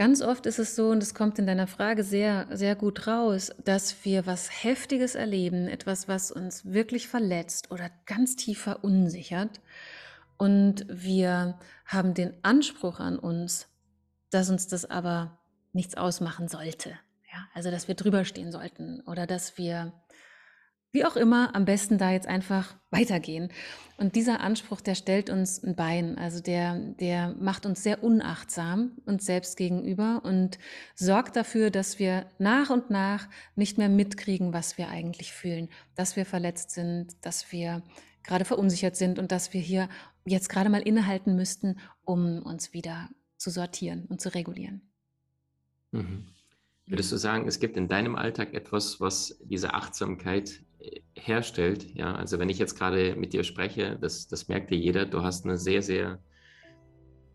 Ganz 0.00 0.22
oft 0.22 0.46
ist 0.46 0.58
es 0.58 0.76
so, 0.76 0.88
und 0.88 1.02
es 1.02 1.12
kommt 1.12 1.38
in 1.38 1.46
deiner 1.46 1.66
Frage 1.66 2.04
sehr, 2.04 2.46
sehr 2.50 2.74
gut 2.74 3.06
raus, 3.06 3.52
dass 3.62 4.02
wir 4.02 4.24
was 4.24 4.64
Heftiges 4.64 5.14
erleben, 5.14 5.68
etwas, 5.68 6.08
was 6.08 6.32
uns 6.32 6.64
wirklich 6.64 7.06
verletzt 7.06 7.70
oder 7.70 7.90
ganz 8.06 8.34
tief 8.34 8.62
verunsichert. 8.62 9.60
Und 10.38 10.86
wir 10.88 11.58
haben 11.84 12.14
den 12.14 12.32
Anspruch 12.40 12.98
an 12.98 13.18
uns, 13.18 13.68
dass 14.30 14.48
uns 14.48 14.68
das 14.68 14.86
aber 14.86 15.38
nichts 15.74 15.98
ausmachen 15.98 16.48
sollte. 16.48 16.98
Ja, 17.30 17.46
also, 17.52 17.70
dass 17.70 17.86
wir 17.86 17.94
drüber 17.94 18.24
stehen 18.24 18.52
sollten 18.52 19.02
oder 19.02 19.26
dass 19.26 19.58
wir 19.58 19.92
wie 20.92 21.04
auch 21.04 21.16
immer, 21.16 21.54
am 21.54 21.64
besten 21.64 21.98
da 21.98 22.10
jetzt 22.10 22.26
einfach 22.26 22.74
weitergehen. 22.90 23.52
Und 23.96 24.16
dieser 24.16 24.40
Anspruch, 24.40 24.80
der 24.80 24.94
stellt 24.94 25.30
uns 25.30 25.62
ein 25.62 25.76
Bein, 25.76 26.18
also 26.18 26.40
der, 26.42 26.78
der 26.78 27.34
macht 27.38 27.66
uns 27.66 27.82
sehr 27.82 28.02
unachtsam 28.02 28.92
uns 29.04 29.26
selbst 29.26 29.56
gegenüber 29.56 30.22
und 30.24 30.58
sorgt 30.94 31.36
dafür, 31.36 31.70
dass 31.70 31.98
wir 31.98 32.26
nach 32.38 32.70
und 32.70 32.90
nach 32.90 33.28
nicht 33.56 33.78
mehr 33.78 33.88
mitkriegen, 33.88 34.52
was 34.52 34.78
wir 34.78 34.88
eigentlich 34.88 35.32
fühlen, 35.32 35.68
dass 35.94 36.16
wir 36.16 36.26
verletzt 36.26 36.70
sind, 36.70 37.14
dass 37.22 37.52
wir 37.52 37.82
gerade 38.24 38.44
verunsichert 38.44 38.96
sind 38.96 39.18
und 39.18 39.32
dass 39.32 39.52
wir 39.52 39.60
hier 39.60 39.88
jetzt 40.24 40.48
gerade 40.48 40.70
mal 40.70 40.82
innehalten 40.82 41.36
müssten, 41.36 41.78
um 42.04 42.42
uns 42.42 42.72
wieder 42.72 43.10
zu 43.36 43.50
sortieren 43.50 44.06
und 44.08 44.20
zu 44.20 44.34
regulieren. 44.34 44.82
Mhm. 45.92 46.26
Würdest 46.86 47.12
du 47.12 47.16
sagen, 47.16 47.46
es 47.46 47.60
gibt 47.60 47.76
in 47.76 47.86
deinem 47.86 48.16
Alltag 48.16 48.52
etwas, 48.52 49.00
was 49.00 49.38
diese 49.44 49.74
Achtsamkeit 49.74 50.60
herstellt. 51.26 51.94
Ja, 51.94 52.14
also 52.14 52.38
wenn 52.38 52.48
ich 52.48 52.58
jetzt 52.58 52.76
gerade 52.76 53.14
mit 53.16 53.32
dir 53.32 53.44
spreche, 53.44 53.98
das, 54.00 54.28
das 54.28 54.48
merkt 54.48 54.70
ja 54.70 54.76
jeder, 54.76 55.06
du 55.06 55.22
hast 55.22 55.44
einen 55.44 55.56
sehr, 55.56 55.82
sehr, 55.82 56.20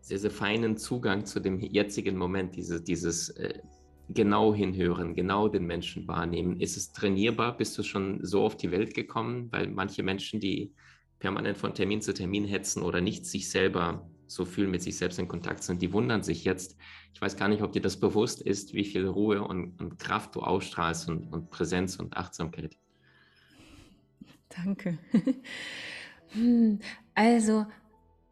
sehr, 0.00 0.18
sehr 0.18 0.30
feinen 0.30 0.76
Zugang 0.76 1.24
zu 1.24 1.40
dem 1.40 1.60
jetzigen 1.60 2.16
Moment, 2.16 2.56
diese, 2.56 2.82
dieses 2.82 3.30
äh, 3.30 3.60
genau 4.08 4.54
hinhören, 4.54 5.14
genau 5.14 5.48
den 5.48 5.66
Menschen 5.66 6.06
wahrnehmen. 6.06 6.60
Ist 6.60 6.76
es 6.76 6.92
trainierbar? 6.92 7.56
Bist 7.56 7.76
du 7.78 7.82
schon 7.82 8.24
so 8.24 8.42
auf 8.42 8.56
die 8.56 8.70
Welt 8.70 8.94
gekommen? 8.94 9.48
Weil 9.50 9.68
manche 9.68 10.02
Menschen, 10.02 10.40
die 10.40 10.72
permanent 11.18 11.56
von 11.56 11.74
Termin 11.74 12.02
zu 12.02 12.14
Termin 12.14 12.44
hetzen 12.44 12.82
oder 12.82 13.00
nicht 13.00 13.26
sich 13.26 13.50
selber 13.50 14.08
so 14.26 14.44
fühlen, 14.44 14.70
mit 14.70 14.82
sich 14.82 14.96
selbst 14.96 15.18
in 15.18 15.28
Kontakt 15.28 15.62
sind, 15.62 15.82
die 15.82 15.92
wundern 15.92 16.22
sich 16.22 16.44
jetzt. 16.44 16.76
Ich 17.14 17.20
weiß 17.20 17.36
gar 17.36 17.48
nicht, 17.48 17.62
ob 17.62 17.72
dir 17.72 17.82
das 17.82 17.98
bewusst 17.98 18.42
ist, 18.42 18.74
wie 18.74 18.84
viel 18.84 19.06
Ruhe 19.06 19.42
und, 19.42 19.80
und 19.80 19.98
Kraft 19.98 20.34
du 20.34 20.40
ausstrahlst 20.40 21.08
und, 21.08 21.32
und 21.32 21.50
Präsenz 21.50 21.96
und 21.96 22.16
Achtsamkeit. 22.16 22.76
Danke. 24.64 24.98
Hm, 26.32 26.80
also, 27.14 27.66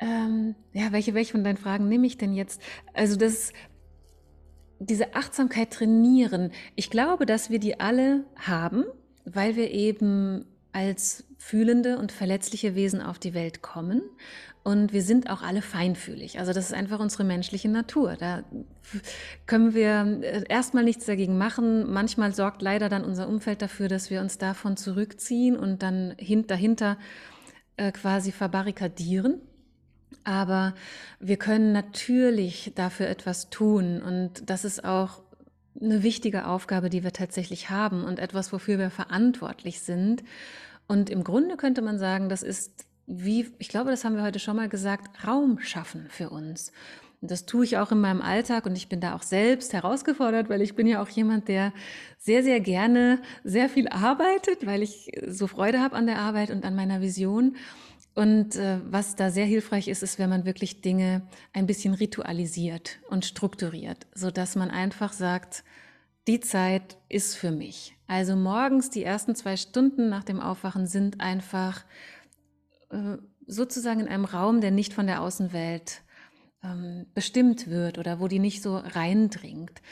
ähm, 0.00 0.56
ja, 0.72 0.90
welche, 0.90 1.14
welche 1.14 1.30
von 1.30 1.44
deinen 1.44 1.56
Fragen 1.56 1.88
nehme 1.88 2.06
ich 2.08 2.18
denn 2.18 2.34
jetzt? 2.34 2.60
Also, 2.92 3.16
das, 3.16 3.52
diese 4.80 5.14
Achtsamkeit 5.14 5.70
trainieren. 5.70 6.50
Ich 6.74 6.90
glaube, 6.90 7.24
dass 7.24 7.50
wir 7.50 7.60
die 7.60 7.78
alle 7.80 8.24
haben, 8.36 8.84
weil 9.24 9.54
wir 9.54 9.70
eben 9.70 10.44
als 10.74 11.24
fühlende 11.38 11.98
und 11.98 12.12
verletzliche 12.12 12.74
Wesen 12.74 13.00
auf 13.00 13.18
die 13.18 13.32
Welt 13.32 13.62
kommen. 13.62 14.02
Und 14.64 14.94
wir 14.94 15.02
sind 15.02 15.28
auch 15.28 15.42
alle 15.42 15.60
feinfühlig. 15.60 16.38
Also 16.38 16.54
das 16.54 16.66
ist 16.66 16.72
einfach 16.72 16.98
unsere 16.98 17.22
menschliche 17.22 17.68
Natur. 17.68 18.16
Da 18.18 18.44
können 19.46 19.74
wir 19.74 20.20
äh, 20.22 20.44
erstmal 20.48 20.84
nichts 20.84 21.04
dagegen 21.04 21.36
machen. 21.36 21.92
Manchmal 21.92 22.34
sorgt 22.34 22.62
leider 22.62 22.88
dann 22.88 23.04
unser 23.04 23.28
Umfeld 23.28 23.60
dafür, 23.60 23.88
dass 23.88 24.08
wir 24.08 24.22
uns 24.22 24.38
davon 24.38 24.78
zurückziehen 24.78 25.56
und 25.56 25.82
dann 25.82 26.16
dahinter 26.46 26.96
äh, 27.76 27.92
quasi 27.92 28.32
verbarrikadieren. 28.32 29.42
Aber 30.24 30.74
wir 31.20 31.36
können 31.36 31.72
natürlich 31.72 32.72
dafür 32.74 33.08
etwas 33.08 33.50
tun. 33.50 34.00
Und 34.00 34.48
das 34.48 34.64
ist 34.64 34.82
auch 34.82 35.20
eine 35.80 36.02
wichtige 36.02 36.46
Aufgabe, 36.46 36.90
die 36.90 37.04
wir 37.04 37.12
tatsächlich 37.12 37.70
haben 37.70 38.04
und 38.04 38.18
etwas, 38.18 38.52
wofür 38.52 38.78
wir 38.78 38.90
verantwortlich 38.90 39.80
sind. 39.80 40.22
Und 40.86 41.10
im 41.10 41.24
Grunde 41.24 41.56
könnte 41.56 41.82
man 41.82 41.98
sagen, 41.98 42.28
das 42.28 42.42
ist 42.42 42.86
wie, 43.06 43.50
ich 43.58 43.68
glaube, 43.68 43.90
das 43.90 44.04
haben 44.04 44.16
wir 44.16 44.22
heute 44.22 44.38
schon 44.38 44.56
mal 44.56 44.68
gesagt, 44.68 45.26
Raum 45.26 45.58
schaffen 45.60 46.06
für 46.08 46.30
uns. 46.30 46.72
Und 47.20 47.30
das 47.30 47.46
tue 47.46 47.64
ich 47.64 47.78
auch 47.78 47.90
in 47.90 48.00
meinem 48.00 48.20
Alltag 48.20 48.66
und 48.66 48.76
ich 48.76 48.88
bin 48.88 49.00
da 49.00 49.14
auch 49.14 49.22
selbst 49.22 49.72
herausgefordert, 49.72 50.48
weil 50.48 50.60
ich 50.60 50.76
bin 50.76 50.86
ja 50.86 51.02
auch 51.02 51.08
jemand, 51.08 51.48
der 51.48 51.72
sehr, 52.18 52.42
sehr 52.42 52.60
gerne 52.60 53.20
sehr 53.44 53.68
viel 53.68 53.88
arbeitet, 53.88 54.66
weil 54.66 54.82
ich 54.82 55.10
so 55.26 55.46
Freude 55.46 55.80
habe 55.80 55.96
an 55.96 56.06
der 56.06 56.18
Arbeit 56.18 56.50
und 56.50 56.64
an 56.64 56.74
meiner 56.74 57.00
Vision. 57.00 57.56
Und 58.14 58.54
äh, 58.56 58.78
was 58.88 59.16
da 59.16 59.30
sehr 59.30 59.46
hilfreich 59.46 59.88
ist, 59.88 60.02
ist, 60.02 60.18
wenn 60.18 60.30
man 60.30 60.44
wirklich 60.44 60.80
Dinge 60.80 61.22
ein 61.52 61.66
bisschen 61.66 61.94
ritualisiert 61.94 63.00
und 63.08 63.24
strukturiert, 63.24 64.06
so 64.14 64.30
dass 64.30 64.54
man 64.54 64.70
einfach 64.70 65.12
sagt, 65.12 65.64
die 66.26 66.40
Zeit 66.40 66.96
ist 67.08 67.36
für 67.36 67.50
mich. 67.50 67.96
Also 68.06 68.36
morgens 68.36 68.90
die 68.90 69.02
ersten 69.02 69.34
zwei 69.34 69.56
Stunden 69.56 70.08
nach 70.08 70.24
dem 70.24 70.40
Aufwachen 70.40 70.86
sind 70.86 71.20
einfach 71.20 71.84
äh, 72.90 73.16
sozusagen 73.46 74.00
in 74.00 74.08
einem 74.08 74.24
Raum, 74.24 74.60
der 74.60 74.70
nicht 74.70 74.94
von 74.94 75.06
der 75.06 75.20
Außenwelt 75.20 76.02
ähm, 76.62 77.06
bestimmt 77.14 77.68
wird 77.68 77.98
oder 77.98 78.20
wo 78.20 78.28
die 78.28 78.38
nicht 78.38 78.62
so 78.62 78.76
reindringt. 78.76 79.82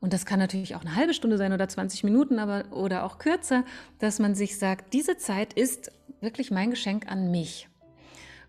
Und 0.00 0.12
das 0.12 0.26
kann 0.26 0.38
natürlich 0.38 0.74
auch 0.74 0.82
eine 0.82 0.96
halbe 0.96 1.14
Stunde 1.14 1.38
sein 1.38 1.52
oder 1.52 1.68
20 1.68 2.04
Minuten, 2.04 2.38
aber 2.38 2.64
oder 2.72 3.04
auch 3.04 3.18
kürzer, 3.18 3.64
dass 3.98 4.18
man 4.18 4.34
sich 4.34 4.58
sagt, 4.58 4.92
diese 4.92 5.16
Zeit 5.16 5.54
ist 5.54 5.90
wirklich 6.20 6.50
mein 6.50 6.70
Geschenk 6.70 7.10
an 7.10 7.30
mich. 7.30 7.68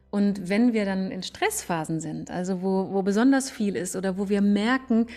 Und 0.10 0.50
wenn 0.50 0.74
wir 0.74 0.86
dann 0.86 1.12
in 1.12 1.24
Stressphasen 1.24 2.00
sind, 2.00 2.32
also 2.32 2.62
wo, 2.62 2.94
wo 2.94 3.02
besonders 3.02 3.50
viel 3.50 3.76
ist 3.76 3.96
oder 3.96 4.18
wo 4.18 4.30
wir 4.30 4.42
merken, 4.42 5.08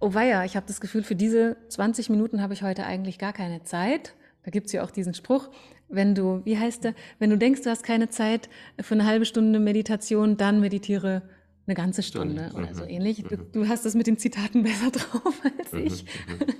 oh 0.00 0.14
weia, 0.14 0.44
ich 0.44 0.56
habe 0.56 0.66
das 0.66 0.80
Gefühl, 0.80 1.02
für 1.02 1.16
diese 1.16 1.56
20 1.68 2.10
Minuten 2.10 2.42
habe 2.42 2.54
ich 2.54 2.62
heute 2.62 2.84
eigentlich 2.86 3.18
gar 3.18 3.32
keine 3.32 3.62
Zeit. 3.62 4.14
Da 4.44 4.50
gibt 4.50 4.66
es 4.66 4.72
ja 4.72 4.84
auch 4.84 4.90
diesen 4.90 5.14
Spruch, 5.14 5.48
wenn 5.88 6.14
du, 6.14 6.42
wie 6.44 6.58
heißt 6.58 6.84
der, 6.84 6.94
wenn 7.18 7.30
du 7.30 7.38
denkst, 7.38 7.62
du 7.62 7.70
hast 7.70 7.82
keine 7.82 8.08
Zeit 8.08 8.48
für 8.80 8.94
eine 8.94 9.06
halbe 9.06 9.24
Stunde 9.24 9.58
Meditation, 9.58 10.36
dann 10.36 10.60
meditiere 10.60 11.22
eine 11.66 11.74
ganze 11.74 12.02
Stunde 12.02 12.50
mhm. 12.50 12.58
oder 12.58 12.74
so 12.74 12.84
ähnlich. 12.84 13.22
Du, 13.22 13.36
mhm. 13.36 13.52
du, 13.52 13.68
hast 13.68 13.84
das 13.84 13.94
mit 13.94 14.06
den 14.06 14.18
Zitaten 14.18 14.62
besser 14.64 14.90
drauf 14.90 15.40
als 15.58 15.72
mhm. 15.72 15.86
ich. 15.86 16.04
Mhm. 16.04 16.54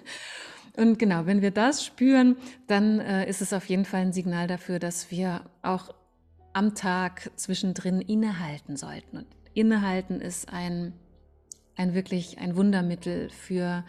Und 0.76 0.98
genau, 0.98 1.26
wenn 1.26 1.40
wir 1.40 1.52
das 1.52 1.84
spüren, 1.84 2.36
dann 2.66 2.98
äh, 2.98 3.28
ist 3.28 3.40
es 3.40 3.52
auf 3.52 3.66
jeden 3.66 3.84
Fall 3.84 4.00
ein 4.00 4.12
Signal 4.12 4.48
dafür, 4.48 4.78
dass 4.78 5.10
wir 5.10 5.42
auch 5.62 5.94
am 6.52 6.74
Tag 6.74 7.30
zwischendrin 7.36 8.00
innehalten 8.00 8.76
sollten. 8.76 9.18
Und 9.18 9.26
innehalten 9.54 10.20
ist 10.20 10.52
ein, 10.52 10.92
ein 11.76 11.94
wirklich 11.94 12.38
ein 12.38 12.56
Wundermittel 12.56 13.30
für 13.30 13.84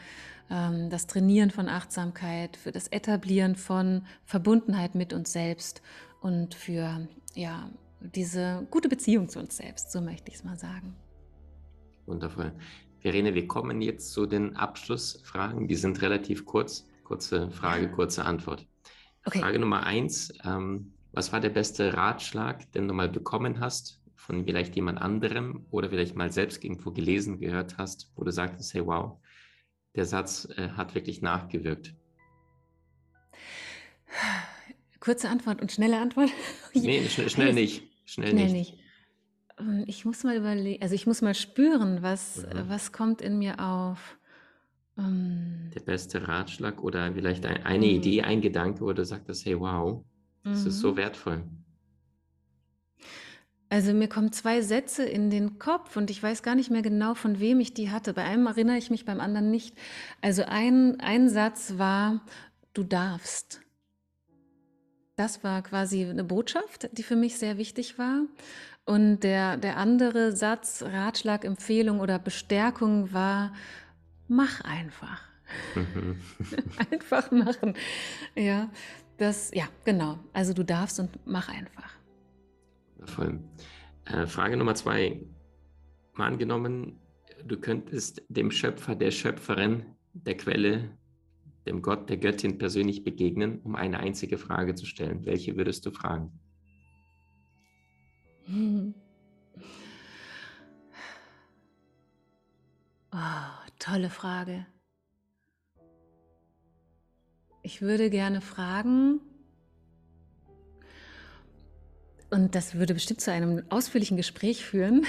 ähm, 0.50 0.90
das 0.90 1.08
Trainieren 1.08 1.50
von 1.50 1.70
Achtsamkeit, 1.70 2.58
für 2.58 2.72
das 2.72 2.88
Etablieren 2.88 3.56
von 3.56 4.06
Verbundenheit 4.26 4.94
mit 4.96 5.14
uns 5.14 5.34
selbst 5.34 5.82
und 6.22 6.54
für 6.54 7.08
ja, 7.34 7.70
diese 8.00 8.68
gute 8.70 8.90
Beziehung 8.90 9.30
zu 9.30 9.40
uns 9.40 9.58
selbst, 9.58 9.92
so 9.92 10.02
möchte 10.02 10.30
ich 10.30 10.38
es 10.38 10.44
mal 10.44 10.58
sagen. 10.58 10.96
Wundervoll. 12.06 12.54
Verene, 13.00 13.36
wir 13.36 13.48
kommen 13.48 13.82
jetzt 13.82 14.12
zu 14.12 14.26
den 14.26 14.56
Abschlussfragen. 14.56 15.68
Die 15.68 15.76
sind 15.76 16.02
relativ 16.02 16.46
kurz. 16.46 16.88
Kurze 17.04 17.52
Frage, 17.52 17.92
kurze 17.92 18.26
Antwort. 18.26 18.66
Okay. 19.26 19.40
Frage 19.40 19.60
Nummer 19.60 19.86
eins. 19.86 20.34
Ähm, 20.44 20.94
was 21.12 21.32
war 21.32 21.40
der 21.40 21.50
beste 21.50 21.94
Ratschlag, 21.96 22.72
den 22.74 22.88
du 22.88 22.94
mal 22.94 23.10
bekommen 23.10 23.60
hast 23.60 24.02
von 24.16 24.44
vielleicht 24.44 24.76
jemand 24.76 25.00
anderem 25.00 25.66
oder 25.70 25.90
vielleicht 25.90 26.16
mal 26.16 26.32
selbst 26.32 26.64
irgendwo 26.64 26.92
gelesen, 26.92 27.40
gehört 27.40 27.78
hast, 27.78 28.12
wo 28.16 28.24
du 28.24 28.32
sagtest, 28.32 28.74
hey, 28.74 28.86
wow, 28.86 29.20
der 29.96 30.06
Satz 30.06 30.48
äh, 30.58 30.70
hat 30.70 30.96
wirklich 30.96 31.22
nachgewirkt? 31.22 31.94
Kurze 35.00 35.30
Antwort 35.30 35.62
und 35.62 35.72
schnelle 35.72 36.00
Antwort? 36.00 36.32
nee, 36.74 37.08
schnell, 37.08 37.30
schnell 37.30 37.54
nicht. 37.54 37.84
Schnell, 38.06 38.30
schnell 38.30 38.52
nicht. 38.52 38.72
nicht. 38.72 38.85
Ähm, 39.60 39.84
ich 39.88 40.06
muss 40.06 40.24
mal 40.24 40.36
überlegen, 40.36 40.82
also 40.82 40.96
ich 40.96 41.08
muss 41.08 41.22
mal 41.22 41.36
spüren, 41.36 42.02
was, 42.02 42.38
mhm. 42.38 42.68
was 42.68 42.92
kommt 42.92 43.22
in 43.22 43.38
mir 43.38 43.60
auf. 43.60 44.18
Ähm, 44.98 45.72
Der 45.76 45.82
beste 45.82 46.28
Ratschlag 46.28 46.84
oder 46.84 47.14
vielleicht 47.14 47.46
ein, 47.46 47.64
eine 47.64 47.86
mhm. 47.86 47.92
Idee, 47.92 48.22
ein 48.24 48.42
Gedanke, 48.42 48.82
wo 48.82 48.94
du 48.94 49.04
sagst, 49.04 49.46
hey, 49.46 49.60
wow, 49.60 50.04
das 50.44 50.62
mhm. 50.62 50.68
ist 50.68 50.80
so 50.80 50.92
mhm. 50.92 50.98
wertvoll. 50.98 51.44
Also 53.70 53.94
mir 53.94 54.08
kommen 54.08 54.32
zwei 54.32 54.62
Sätze 54.62 55.04
in 55.04 55.30
den 55.30 55.58
Kopf 55.58 55.98
und 55.98 56.12
ich 56.12 56.22
weiß 56.22 56.44
gar 56.44 56.56
nicht 56.56 56.70
mehr 56.70 56.84
genau, 56.84 57.16
von 57.16 57.40
wem 57.40 57.60
ich 57.60 57.74
die 57.74 57.90
hatte. 57.90 58.14
Bei 58.14 58.24
einem 58.24 58.46
erinnere 58.46 58.78
ich 58.78 58.92
mich, 58.92 59.06
beim 59.06 59.20
anderen 59.20 59.50
nicht. 59.50 59.76
Also 60.22 60.44
ein, 60.46 61.00
ein 61.00 61.30
Satz 61.30 61.74
war, 61.78 62.22
du 62.74 62.84
darfst. 62.84 63.62
Das 65.16 65.44
war 65.44 65.64
quasi 65.64 66.06
eine 66.06 66.24
Botschaft, 66.24 66.90
die 66.98 67.04
für 67.04 67.16
mich 67.16 67.38
sehr 67.38 67.58
wichtig 67.58 67.98
war. 67.98 68.22
Und 68.86 69.22
der, 69.22 69.58
der 69.58 69.78
andere 69.78 70.32
Satz, 70.32 70.84
Ratschlag, 70.84 71.44
Empfehlung 71.44 72.00
oder 72.00 72.20
Bestärkung 72.20 73.12
war, 73.12 73.52
mach 74.28 74.62
einfach. 74.62 75.22
Mhm. 75.76 76.18
einfach 76.92 77.32
machen. 77.32 77.74
Ja, 78.36 78.70
das, 79.18 79.52
ja, 79.54 79.68
genau. 79.86 80.20
Also 80.34 80.54
du 80.54 80.64
darfst 80.64 81.00
und 81.00 81.10
mach 81.26 81.50
einfach. 81.50 81.92
Voll. 83.06 83.40
Äh, 84.06 84.28
Frage 84.28 84.56
Nummer 84.56 84.76
zwei. 84.76 85.22
Mal 86.14 86.28
angenommen, 86.28 87.00
du 87.44 87.60
könntest 87.60 88.24
dem 88.30 88.52
Schöpfer, 88.52 88.96
der 88.96 89.12
Schöpferin, 89.12 89.86
der 90.14 90.38
Quelle, 90.38 90.92
dem 91.66 91.82
Gott, 91.82 92.10
der 92.10 92.18
Göttin 92.18 92.58
persönlich 92.58 93.04
begegnen, 93.04 93.60
um 93.64 93.76
eine 93.76 94.00
einzige 94.00 94.38
Frage 94.38 94.76
zu 94.76 94.86
stellen. 94.86 95.26
Welche 95.26 95.58
würdest 95.58 95.86
du 95.86 95.92
fragen? 95.92 96.32
Oh, 98.48 98.94
tolle 103.80 104.10
Frage. 104.10 104.66
Ich 107.64 107.82
würde 107.82 108.10
gerne 108.10 108.42
fragen, 108.42 109.20
und 112.30 112.54
das 112.54 112.76
würde 112.76 112.94
bestimmt 112.94 113.22
zu 113.22 113.32
einem 113.32 113.64
ausführlichen 113.70 114.18
Gespräch 114.18 114.64
führen, 114.64 115.06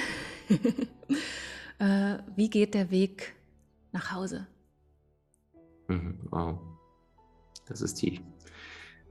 äh, 1.78 2.18
wie 2.34 2.48
geht 2.48 2.74
der 2.74 2.90
Weg 2.90 3.34
nach 3.92 4.12
Hause? 4.12 4.46
Mhm, 5.88 6.18
wow, 6.30 6.58
das 7.66 7.80
ist 7.82 7.94
tief. 7.94 8.20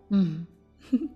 Mhm. 0.10 0.48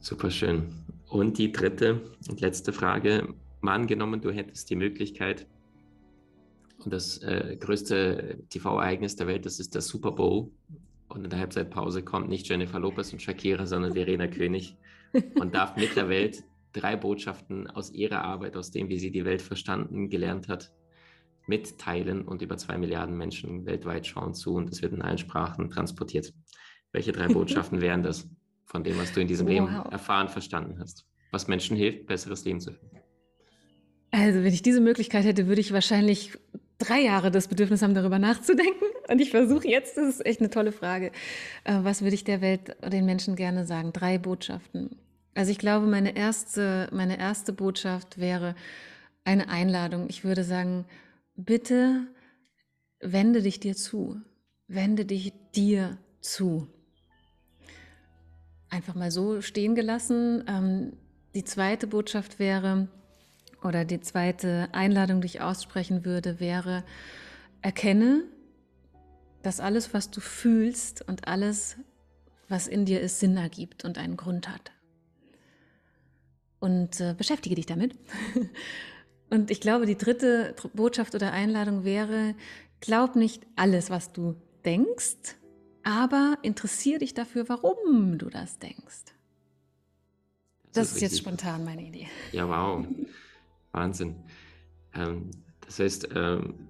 Super 0.00 0.30
schön. 0.30 0.83
Und 1.14 1.38
die 1.38 1.52
dritte 1.52 2.00
und 2.28 2.40
letzte 2.40 2.72
Frage. 2.72 3.34
Mal 3.60 3.76
angenommen, 3.76 4.20
du 4.20 4.32
hättest 4.32 4.68
die 4.68 4.74
Möglichkeit, 4.74 5.46
und 6.84 6.92
das 6.92 7.18
äh, 7.18 7.56
größte 7.56 8.42
TV-Ereignis 8.50 9.14
der 9.14 9.28
Welt, 9.28 9.46
das 9.46 9.60
ist 9.60 9.76
der 9.76 9.80
Super 9.80 10.10
Bowl. 10.10 10.50
Und 11.06 11.22
in 11.22 11.30
der 11.30 11.38
Halbzeitpause 11.38 12.02
kommt 12.02 12.28
nicht 12.28 12.48
Jennifer 12.48 12.80
Lopez 12.80 13.12
und 13.12 13.22
Shakira, 13.22 13.64
sondern 13.64 13.92
Verena 13.92 14.26
König 14.26 14.76
und 15.38 15.54
darf 15.54 15.76
mit 15.76 15.94
der 15.94 16.08
Welt 16.08 16.42
drei 16.72 16.96
Botschaften 16.96 17.68
aus 17.68 17.92
ihrer 17.92 18.22
Arbeit, 18.22 18.56
aus 18.56 18.72
dem, 18.72 18.88
wie 18.88 18.98
sie 18.98 19.12
die 19.12 19.24
Welt 19.24 19.40
verstanden, 19.40 20.10
gelernt 20.10 20.48
hat, 20.48 20.72
mitteilen 21.46 22.22
und 22.22 22.42
über 22.42 22.56
zwei 22.56 22.76
Milliarden 22.76 23.16
Menschen 23.16 23.66
weltweit 23.66 24.08
schauen 24.08 24.34
zu 24.34 24.56
und 24.56 24.68
es 24.68 24.82
wird 24.82 24.92
in 24.92 25.02
allen 25.02 25.18
Sprachen 25.18 25.70
transportiert. 25.70 26.34
Welche 26.90 27.12
drei 27.12 27.28
Botschaften 27.32 27.80
wären 27.80 28.02
das? 28.02 28.28
Von 28.64 28.84
dem, 28.84 28.98
was 28.98 29.12
du 29.12 29.20
in 29.20 29.28
diesem 29.28 29.46
wow. 29.46 29.52
Leben 29.52 29.68
erfahren, 29.90 30.28
verstanden 30.28 30.78
hast. 30.80 31.06
Was 31.30 31.48
Menschen 31.48 31.76
hilft, 31.76 32.06
besseres 32.06 32.44
Leben 32.44 32.60
zu 32.60 32.72
führen. 32.72 33.00
Also, 34.10 34.44
wenn 34.44 34.52
ich 34.52 34.62
diese 34.62 34.80
Möglichkeit 34.80 35.24
hätte, 35.24 35.48
würde 35.48 35.60
ich 35.60 35.72
wahrscheinlich 35.72 36.38
drei 36.78 37.00
Jahre 37.00 37.30
das 37.30 37.48
Bedürfnis 37.48 37.82
haben, 37.82 37.94
darüber 37.94 38.18
nachzudenken. 38.18 38.84
Und 39.08 39.20
ich 39.20 39.30
versuche 39.30 39.68
jetzt, 39.68 39.96
das 39.96 40.06
ist 40.06 40.26
echt 40.26 40.40
eine 40.40 40.50
tolle 40.50 40.72
Frage, 40.72 41.10
äh, 41.64 41.80
was 41.82 42.02
würde 42.02 42.14
ich 42.14 42.24
der 42.24 42.40
Welt, 42.40 42.76
den 42.90 43.04
Menschen 43.04 43.36
gerne 43.36 43.66
sagen? 43.66 43.92
Drei 43.92 44.18
Botschaften. 44.18 44.96
Also 45.34 45.50
ich 45.50 45.58
glaube, 45.58 45.86
meine 45.86 46.16
erste, 46.16 46.88
meine 46.92 47.18
erste 47.18 47.52
Botschaft 47.52 48.18
wäre 48.18 48.54
eine 49.24 49.48
Einladung. 49.48 50.06
Ich 50.08 50.24
würde 50.24 50.44
sagen, 50.44 50.84
bitte 51.34 52.06
wende 53.00 53.42
dich 53.42 53.60
dir 53.60 53.74
zu. 53.74 54.20
Wende 54.68 55.04
dich 55.04 55.32
dir 55.54 55.98
zu 56.20 56.68
einfach 58.74 58.94
mal 58.94 59.10
so 59.10 59.40
stehen 59.40 59.74
gelassen. 59.74 60.44
Ähm, 60.48 60.92
die 61.34 61.44
zweite 61.44 61.86
Botschaft 61.86 62.38
wäre, 62.38 62.88
oder 63.62 63.84
die 63.84 64.00
zweite 64.00 64.68
Einladung, 64.72 65.20
die 65.20 65.26
ich 65.26 65.40
aussprechen 65.40 66.04
würde, 66.04 66.40
wäre, 66.40 66.84
erkenne, 67.62 68.24
dass 69.42 69.60
alles, 69.60 69.94
was 69.94 70.10
du 70.10 70.20
fühlst 70.20 71.06
und 71.08 71.28
alles, 71.28 71.76
was 72.48 72.66
in 72.66 72.84
dir 72.84 73.00
ist, 73.00 73.20
Sinn 73.20 73.36
ergibt 73.36 73.84
und 73.84 73.96
einen 73.96 74.16
Grund 74.16 74.48
hat. 74.48 74.72
Und 76.60 77.00
äh, 77.00 77.14
beschäftige 77.16 77.54
dich 77.54 77.66
damit. 77.66 77.94
und 79.30 79.50
ich 79.50 79.60
glaube, 79.60 79.86
die 79.86 79.98
dritte 79.98 80.54
Botschaft 80.72 81.14
oder 81.14 81.32
Einladung 81.32 81.84
wäre, 81.84 82.34
glaub 82.80 83.16
nicht 83.16 83.46
alles, 83.56 83.90
was 83.90 84.12
du 84.12 84.34
denkst, 84.64 85.36
aber 85.84 86.38
interessiere 86.42 86.98
dich 87.00 87.14
dafür, 87.14 87.48
warum 87.48 88.18
du 88.18 88.30
das 88.30 88.58
denkst. 88.58 89.04
Das, 90.72 90.72
das 90.72 90.88
ist, 90.88 90.96
ist 90.96 91.02
jetzt 91.02 91.18
spontan 91.18 91.64
meine 91.64 91.86
Idee. 91.86 92.08
Ja, 92.32 92.48
wow. 92.48 92.84
Wahnsinn. 93.72 94.16
Ähm, 94.94 95.30
das 95.60 95.78
heißt, 95.78 96.08
ähm, 96.14 96.68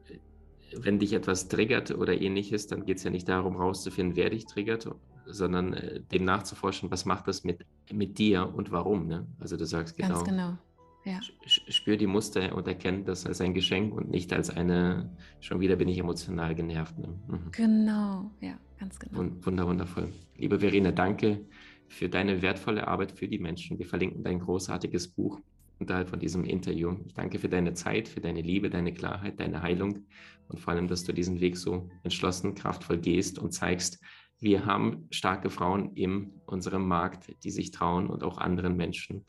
wenn 0.77 0.99
dich 0.99 1.13
etwas 1.13 1.49
triggert 1.49 1.91
oder 1.93 2.21
ähnliches, 2.21 2.67
dann 2.67 2.85
geht 2.85 2.99
es 2.99 3.05
ja 3.05 3.11
nicht 3.11 3.29
darum, 3.29 3.57
rauszufinden, 3.57 4.17
wer 4.17 4.31
dich 4.31 4.47
triggert, 4.47 4.89
sondern 5.27 5.73
äh, 5.73 6.01
dem 6.01 6.25
nachzuforschen, 6.25 6.91
was 6.91 7.05
macht 7.05 7.29
das 7.29 7.45
mit, 7.45 7.65
mit 7.93 8.19
dir 8.19 8.53
und 8.55 8.71
warum. 8.71 9.07
Ne? 9.07 9.27
Also 9.39 9.57
du 9.57 9.65
sagst 9.65 9.97
genau. 9.97 10.15
Ganz 10.15 10.25
genau. 10.25 10.59
Ja. 11.05 11.21
Spür 11.47 11.97
die 11.97 12.07
Muster 12.07 12.55
und 12.55 12.67
erkennt 12.67 13.09
das 13.09 13.27
als 13.27 13.41
ein 13.41 13.53
Geschenk 13.53 13.95
und 13.95 14.11
nicht 14.11 14.33
als 14.33 14.49
eine, 14.49 15.11
schon 15.41 15.61
wieder 15.61 15.77
bin 15.77 15.89
ich 15.89 15.99
emotional 15.99 16.55
genervt. 16.55 16.99
Ne? 16.99 17.09
Mhm. 17.29 17.51
Genau, 17.53 18.31
ja, 18.41 18.59
ganz 18.79 18.99
genau. 18.99 19.21
Und 19.21 19.45
wunder, 19.45 19.67
wundervoll. 19.67 20.13
Liebe 20.37 20.59
Verena, 20.61 20.93
danke 20.93 21.45
für 21.89 22.09
deine 22.09 22.41
wertvolle 22.41 22.89
Arbeit 22.89 23.13
für 23.13 23.29
die 23.29 23.39
Menschen. 23.39 23.79
Wir 23.79 23.87
verlinken 23.87 24.25
dein 24.25 24.41
großartiges 24.41 25.09
Buch 25.09 25.41
unterhalb 25.79 26.09
von 26.09 26.19
diesem 26.19 26.45
Interview. 26.45 26.97
Ich 27.07 27.13
danke 27.13 27.39
für 27.39 27.51
deine 27.51 27.75
Zeit, 27.75 28.09
für 28.09 28.21
deine 28.21 28.41
Liebe, 28.41 28.71
deine 28.71 28.95
Klarheit, 28.95 29.39
deine 29.39 29.61
Heilung 29.63 30.07
und 30.49 30.59
vor 30.59 30.73
allem, 30.73 30.89
dass 30.89 31.05
du 31.05 31.13
diesen 31.13 31.41
Weg 31.41 31.59
so 31.59 31.91
entschlossen, 32.03 32.55
kraftvoll 32.55 32.99
gehst 32.99 33.39
und 33.39 33.53
zeigst, 33.53 34.03
wir 34.41 34.67
haben 34.67 35.07
starke 35.11 35.49
Frauen 35.49 35.95
in 35.95 36.33
unserem 36.47 36.87
Markt, 36.87 37.33
die 37.45 37.51
sich 37.51 37.71
trauen 37.71 38.09
und 38.09 38.23
auch 38.23 38.39
anderen 38.39 38.77
Menschen 38.77 39.25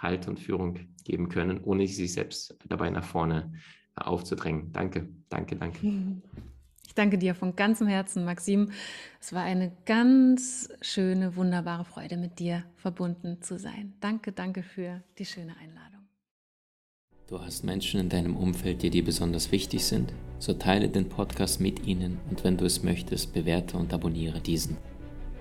Halt 0.00 0.28
und 0.28 0.40
Führung 0.40 0.78
geben 1.04 1.28
können, 1.28 1.62
ohne 1.62 1.86
sich 1.86 2.12
selbst 2.12 2.56
dabei 2.68 2.90
nach 2.90 3.04
vorne 3.04 3.52
aufzudrängen. 3.96 4.72
Danke, 4.72 5.08
danke, 5.28 5.56
danke. 5.56 5.78
Ich 6.90 6.94
danke 6.96 7.18
dir 7.18 7.36
von 7.36 7.54
ganzem 7.54 7.86
Herzen, 7.86 8.24
Maxim. 8.24 8.72
Es 9.20 9.32
war 9.32 9.44
eine 9.44 9.70
ganz 9.86 10.70
schöne, 10.82 11.36
wunderbare 11.36 11.84
Freude, 11.84 12.16
mit 12.16 12.40
dir 12.40 12.64
verbunden 12.74 13.40
zu 13.42 13.60
sein. 13.60 13.94
Danke, 14.00 14.32
danke 14.32 14.64
für 14.64 15.00
die 15.16 15.24
schöne 15.24 15.56
Einladung. 15.56 16.00
Du 17.28 17.40
hast 17.40 17.62
Menschen 17.62 18.00
in 18.00 18.08
deinem 18.08 18.34
Umfeld, 18.34 18.82
die 18.82 18.90
dir 18.90 19.04
besonders 19.04 19.52
wichtig 19.52 19.84
sind? 19.84 20.12
So 20.40 20.52
teile 20.52 20.88
den 20.88 21.08
Podcast 21.08 21.60
mit 21.60 21.86
ihnen 21.86 22.18
und 22.28 22.42
wenn 22.42 22.56
du 22.56 22.64
es 22.64 22.82
möchtest, 22.82 23.32
bewerte 23.32 23.76
und 23.76 23.94
abonniere 23.94 24.40
diesen. 24.40 24.76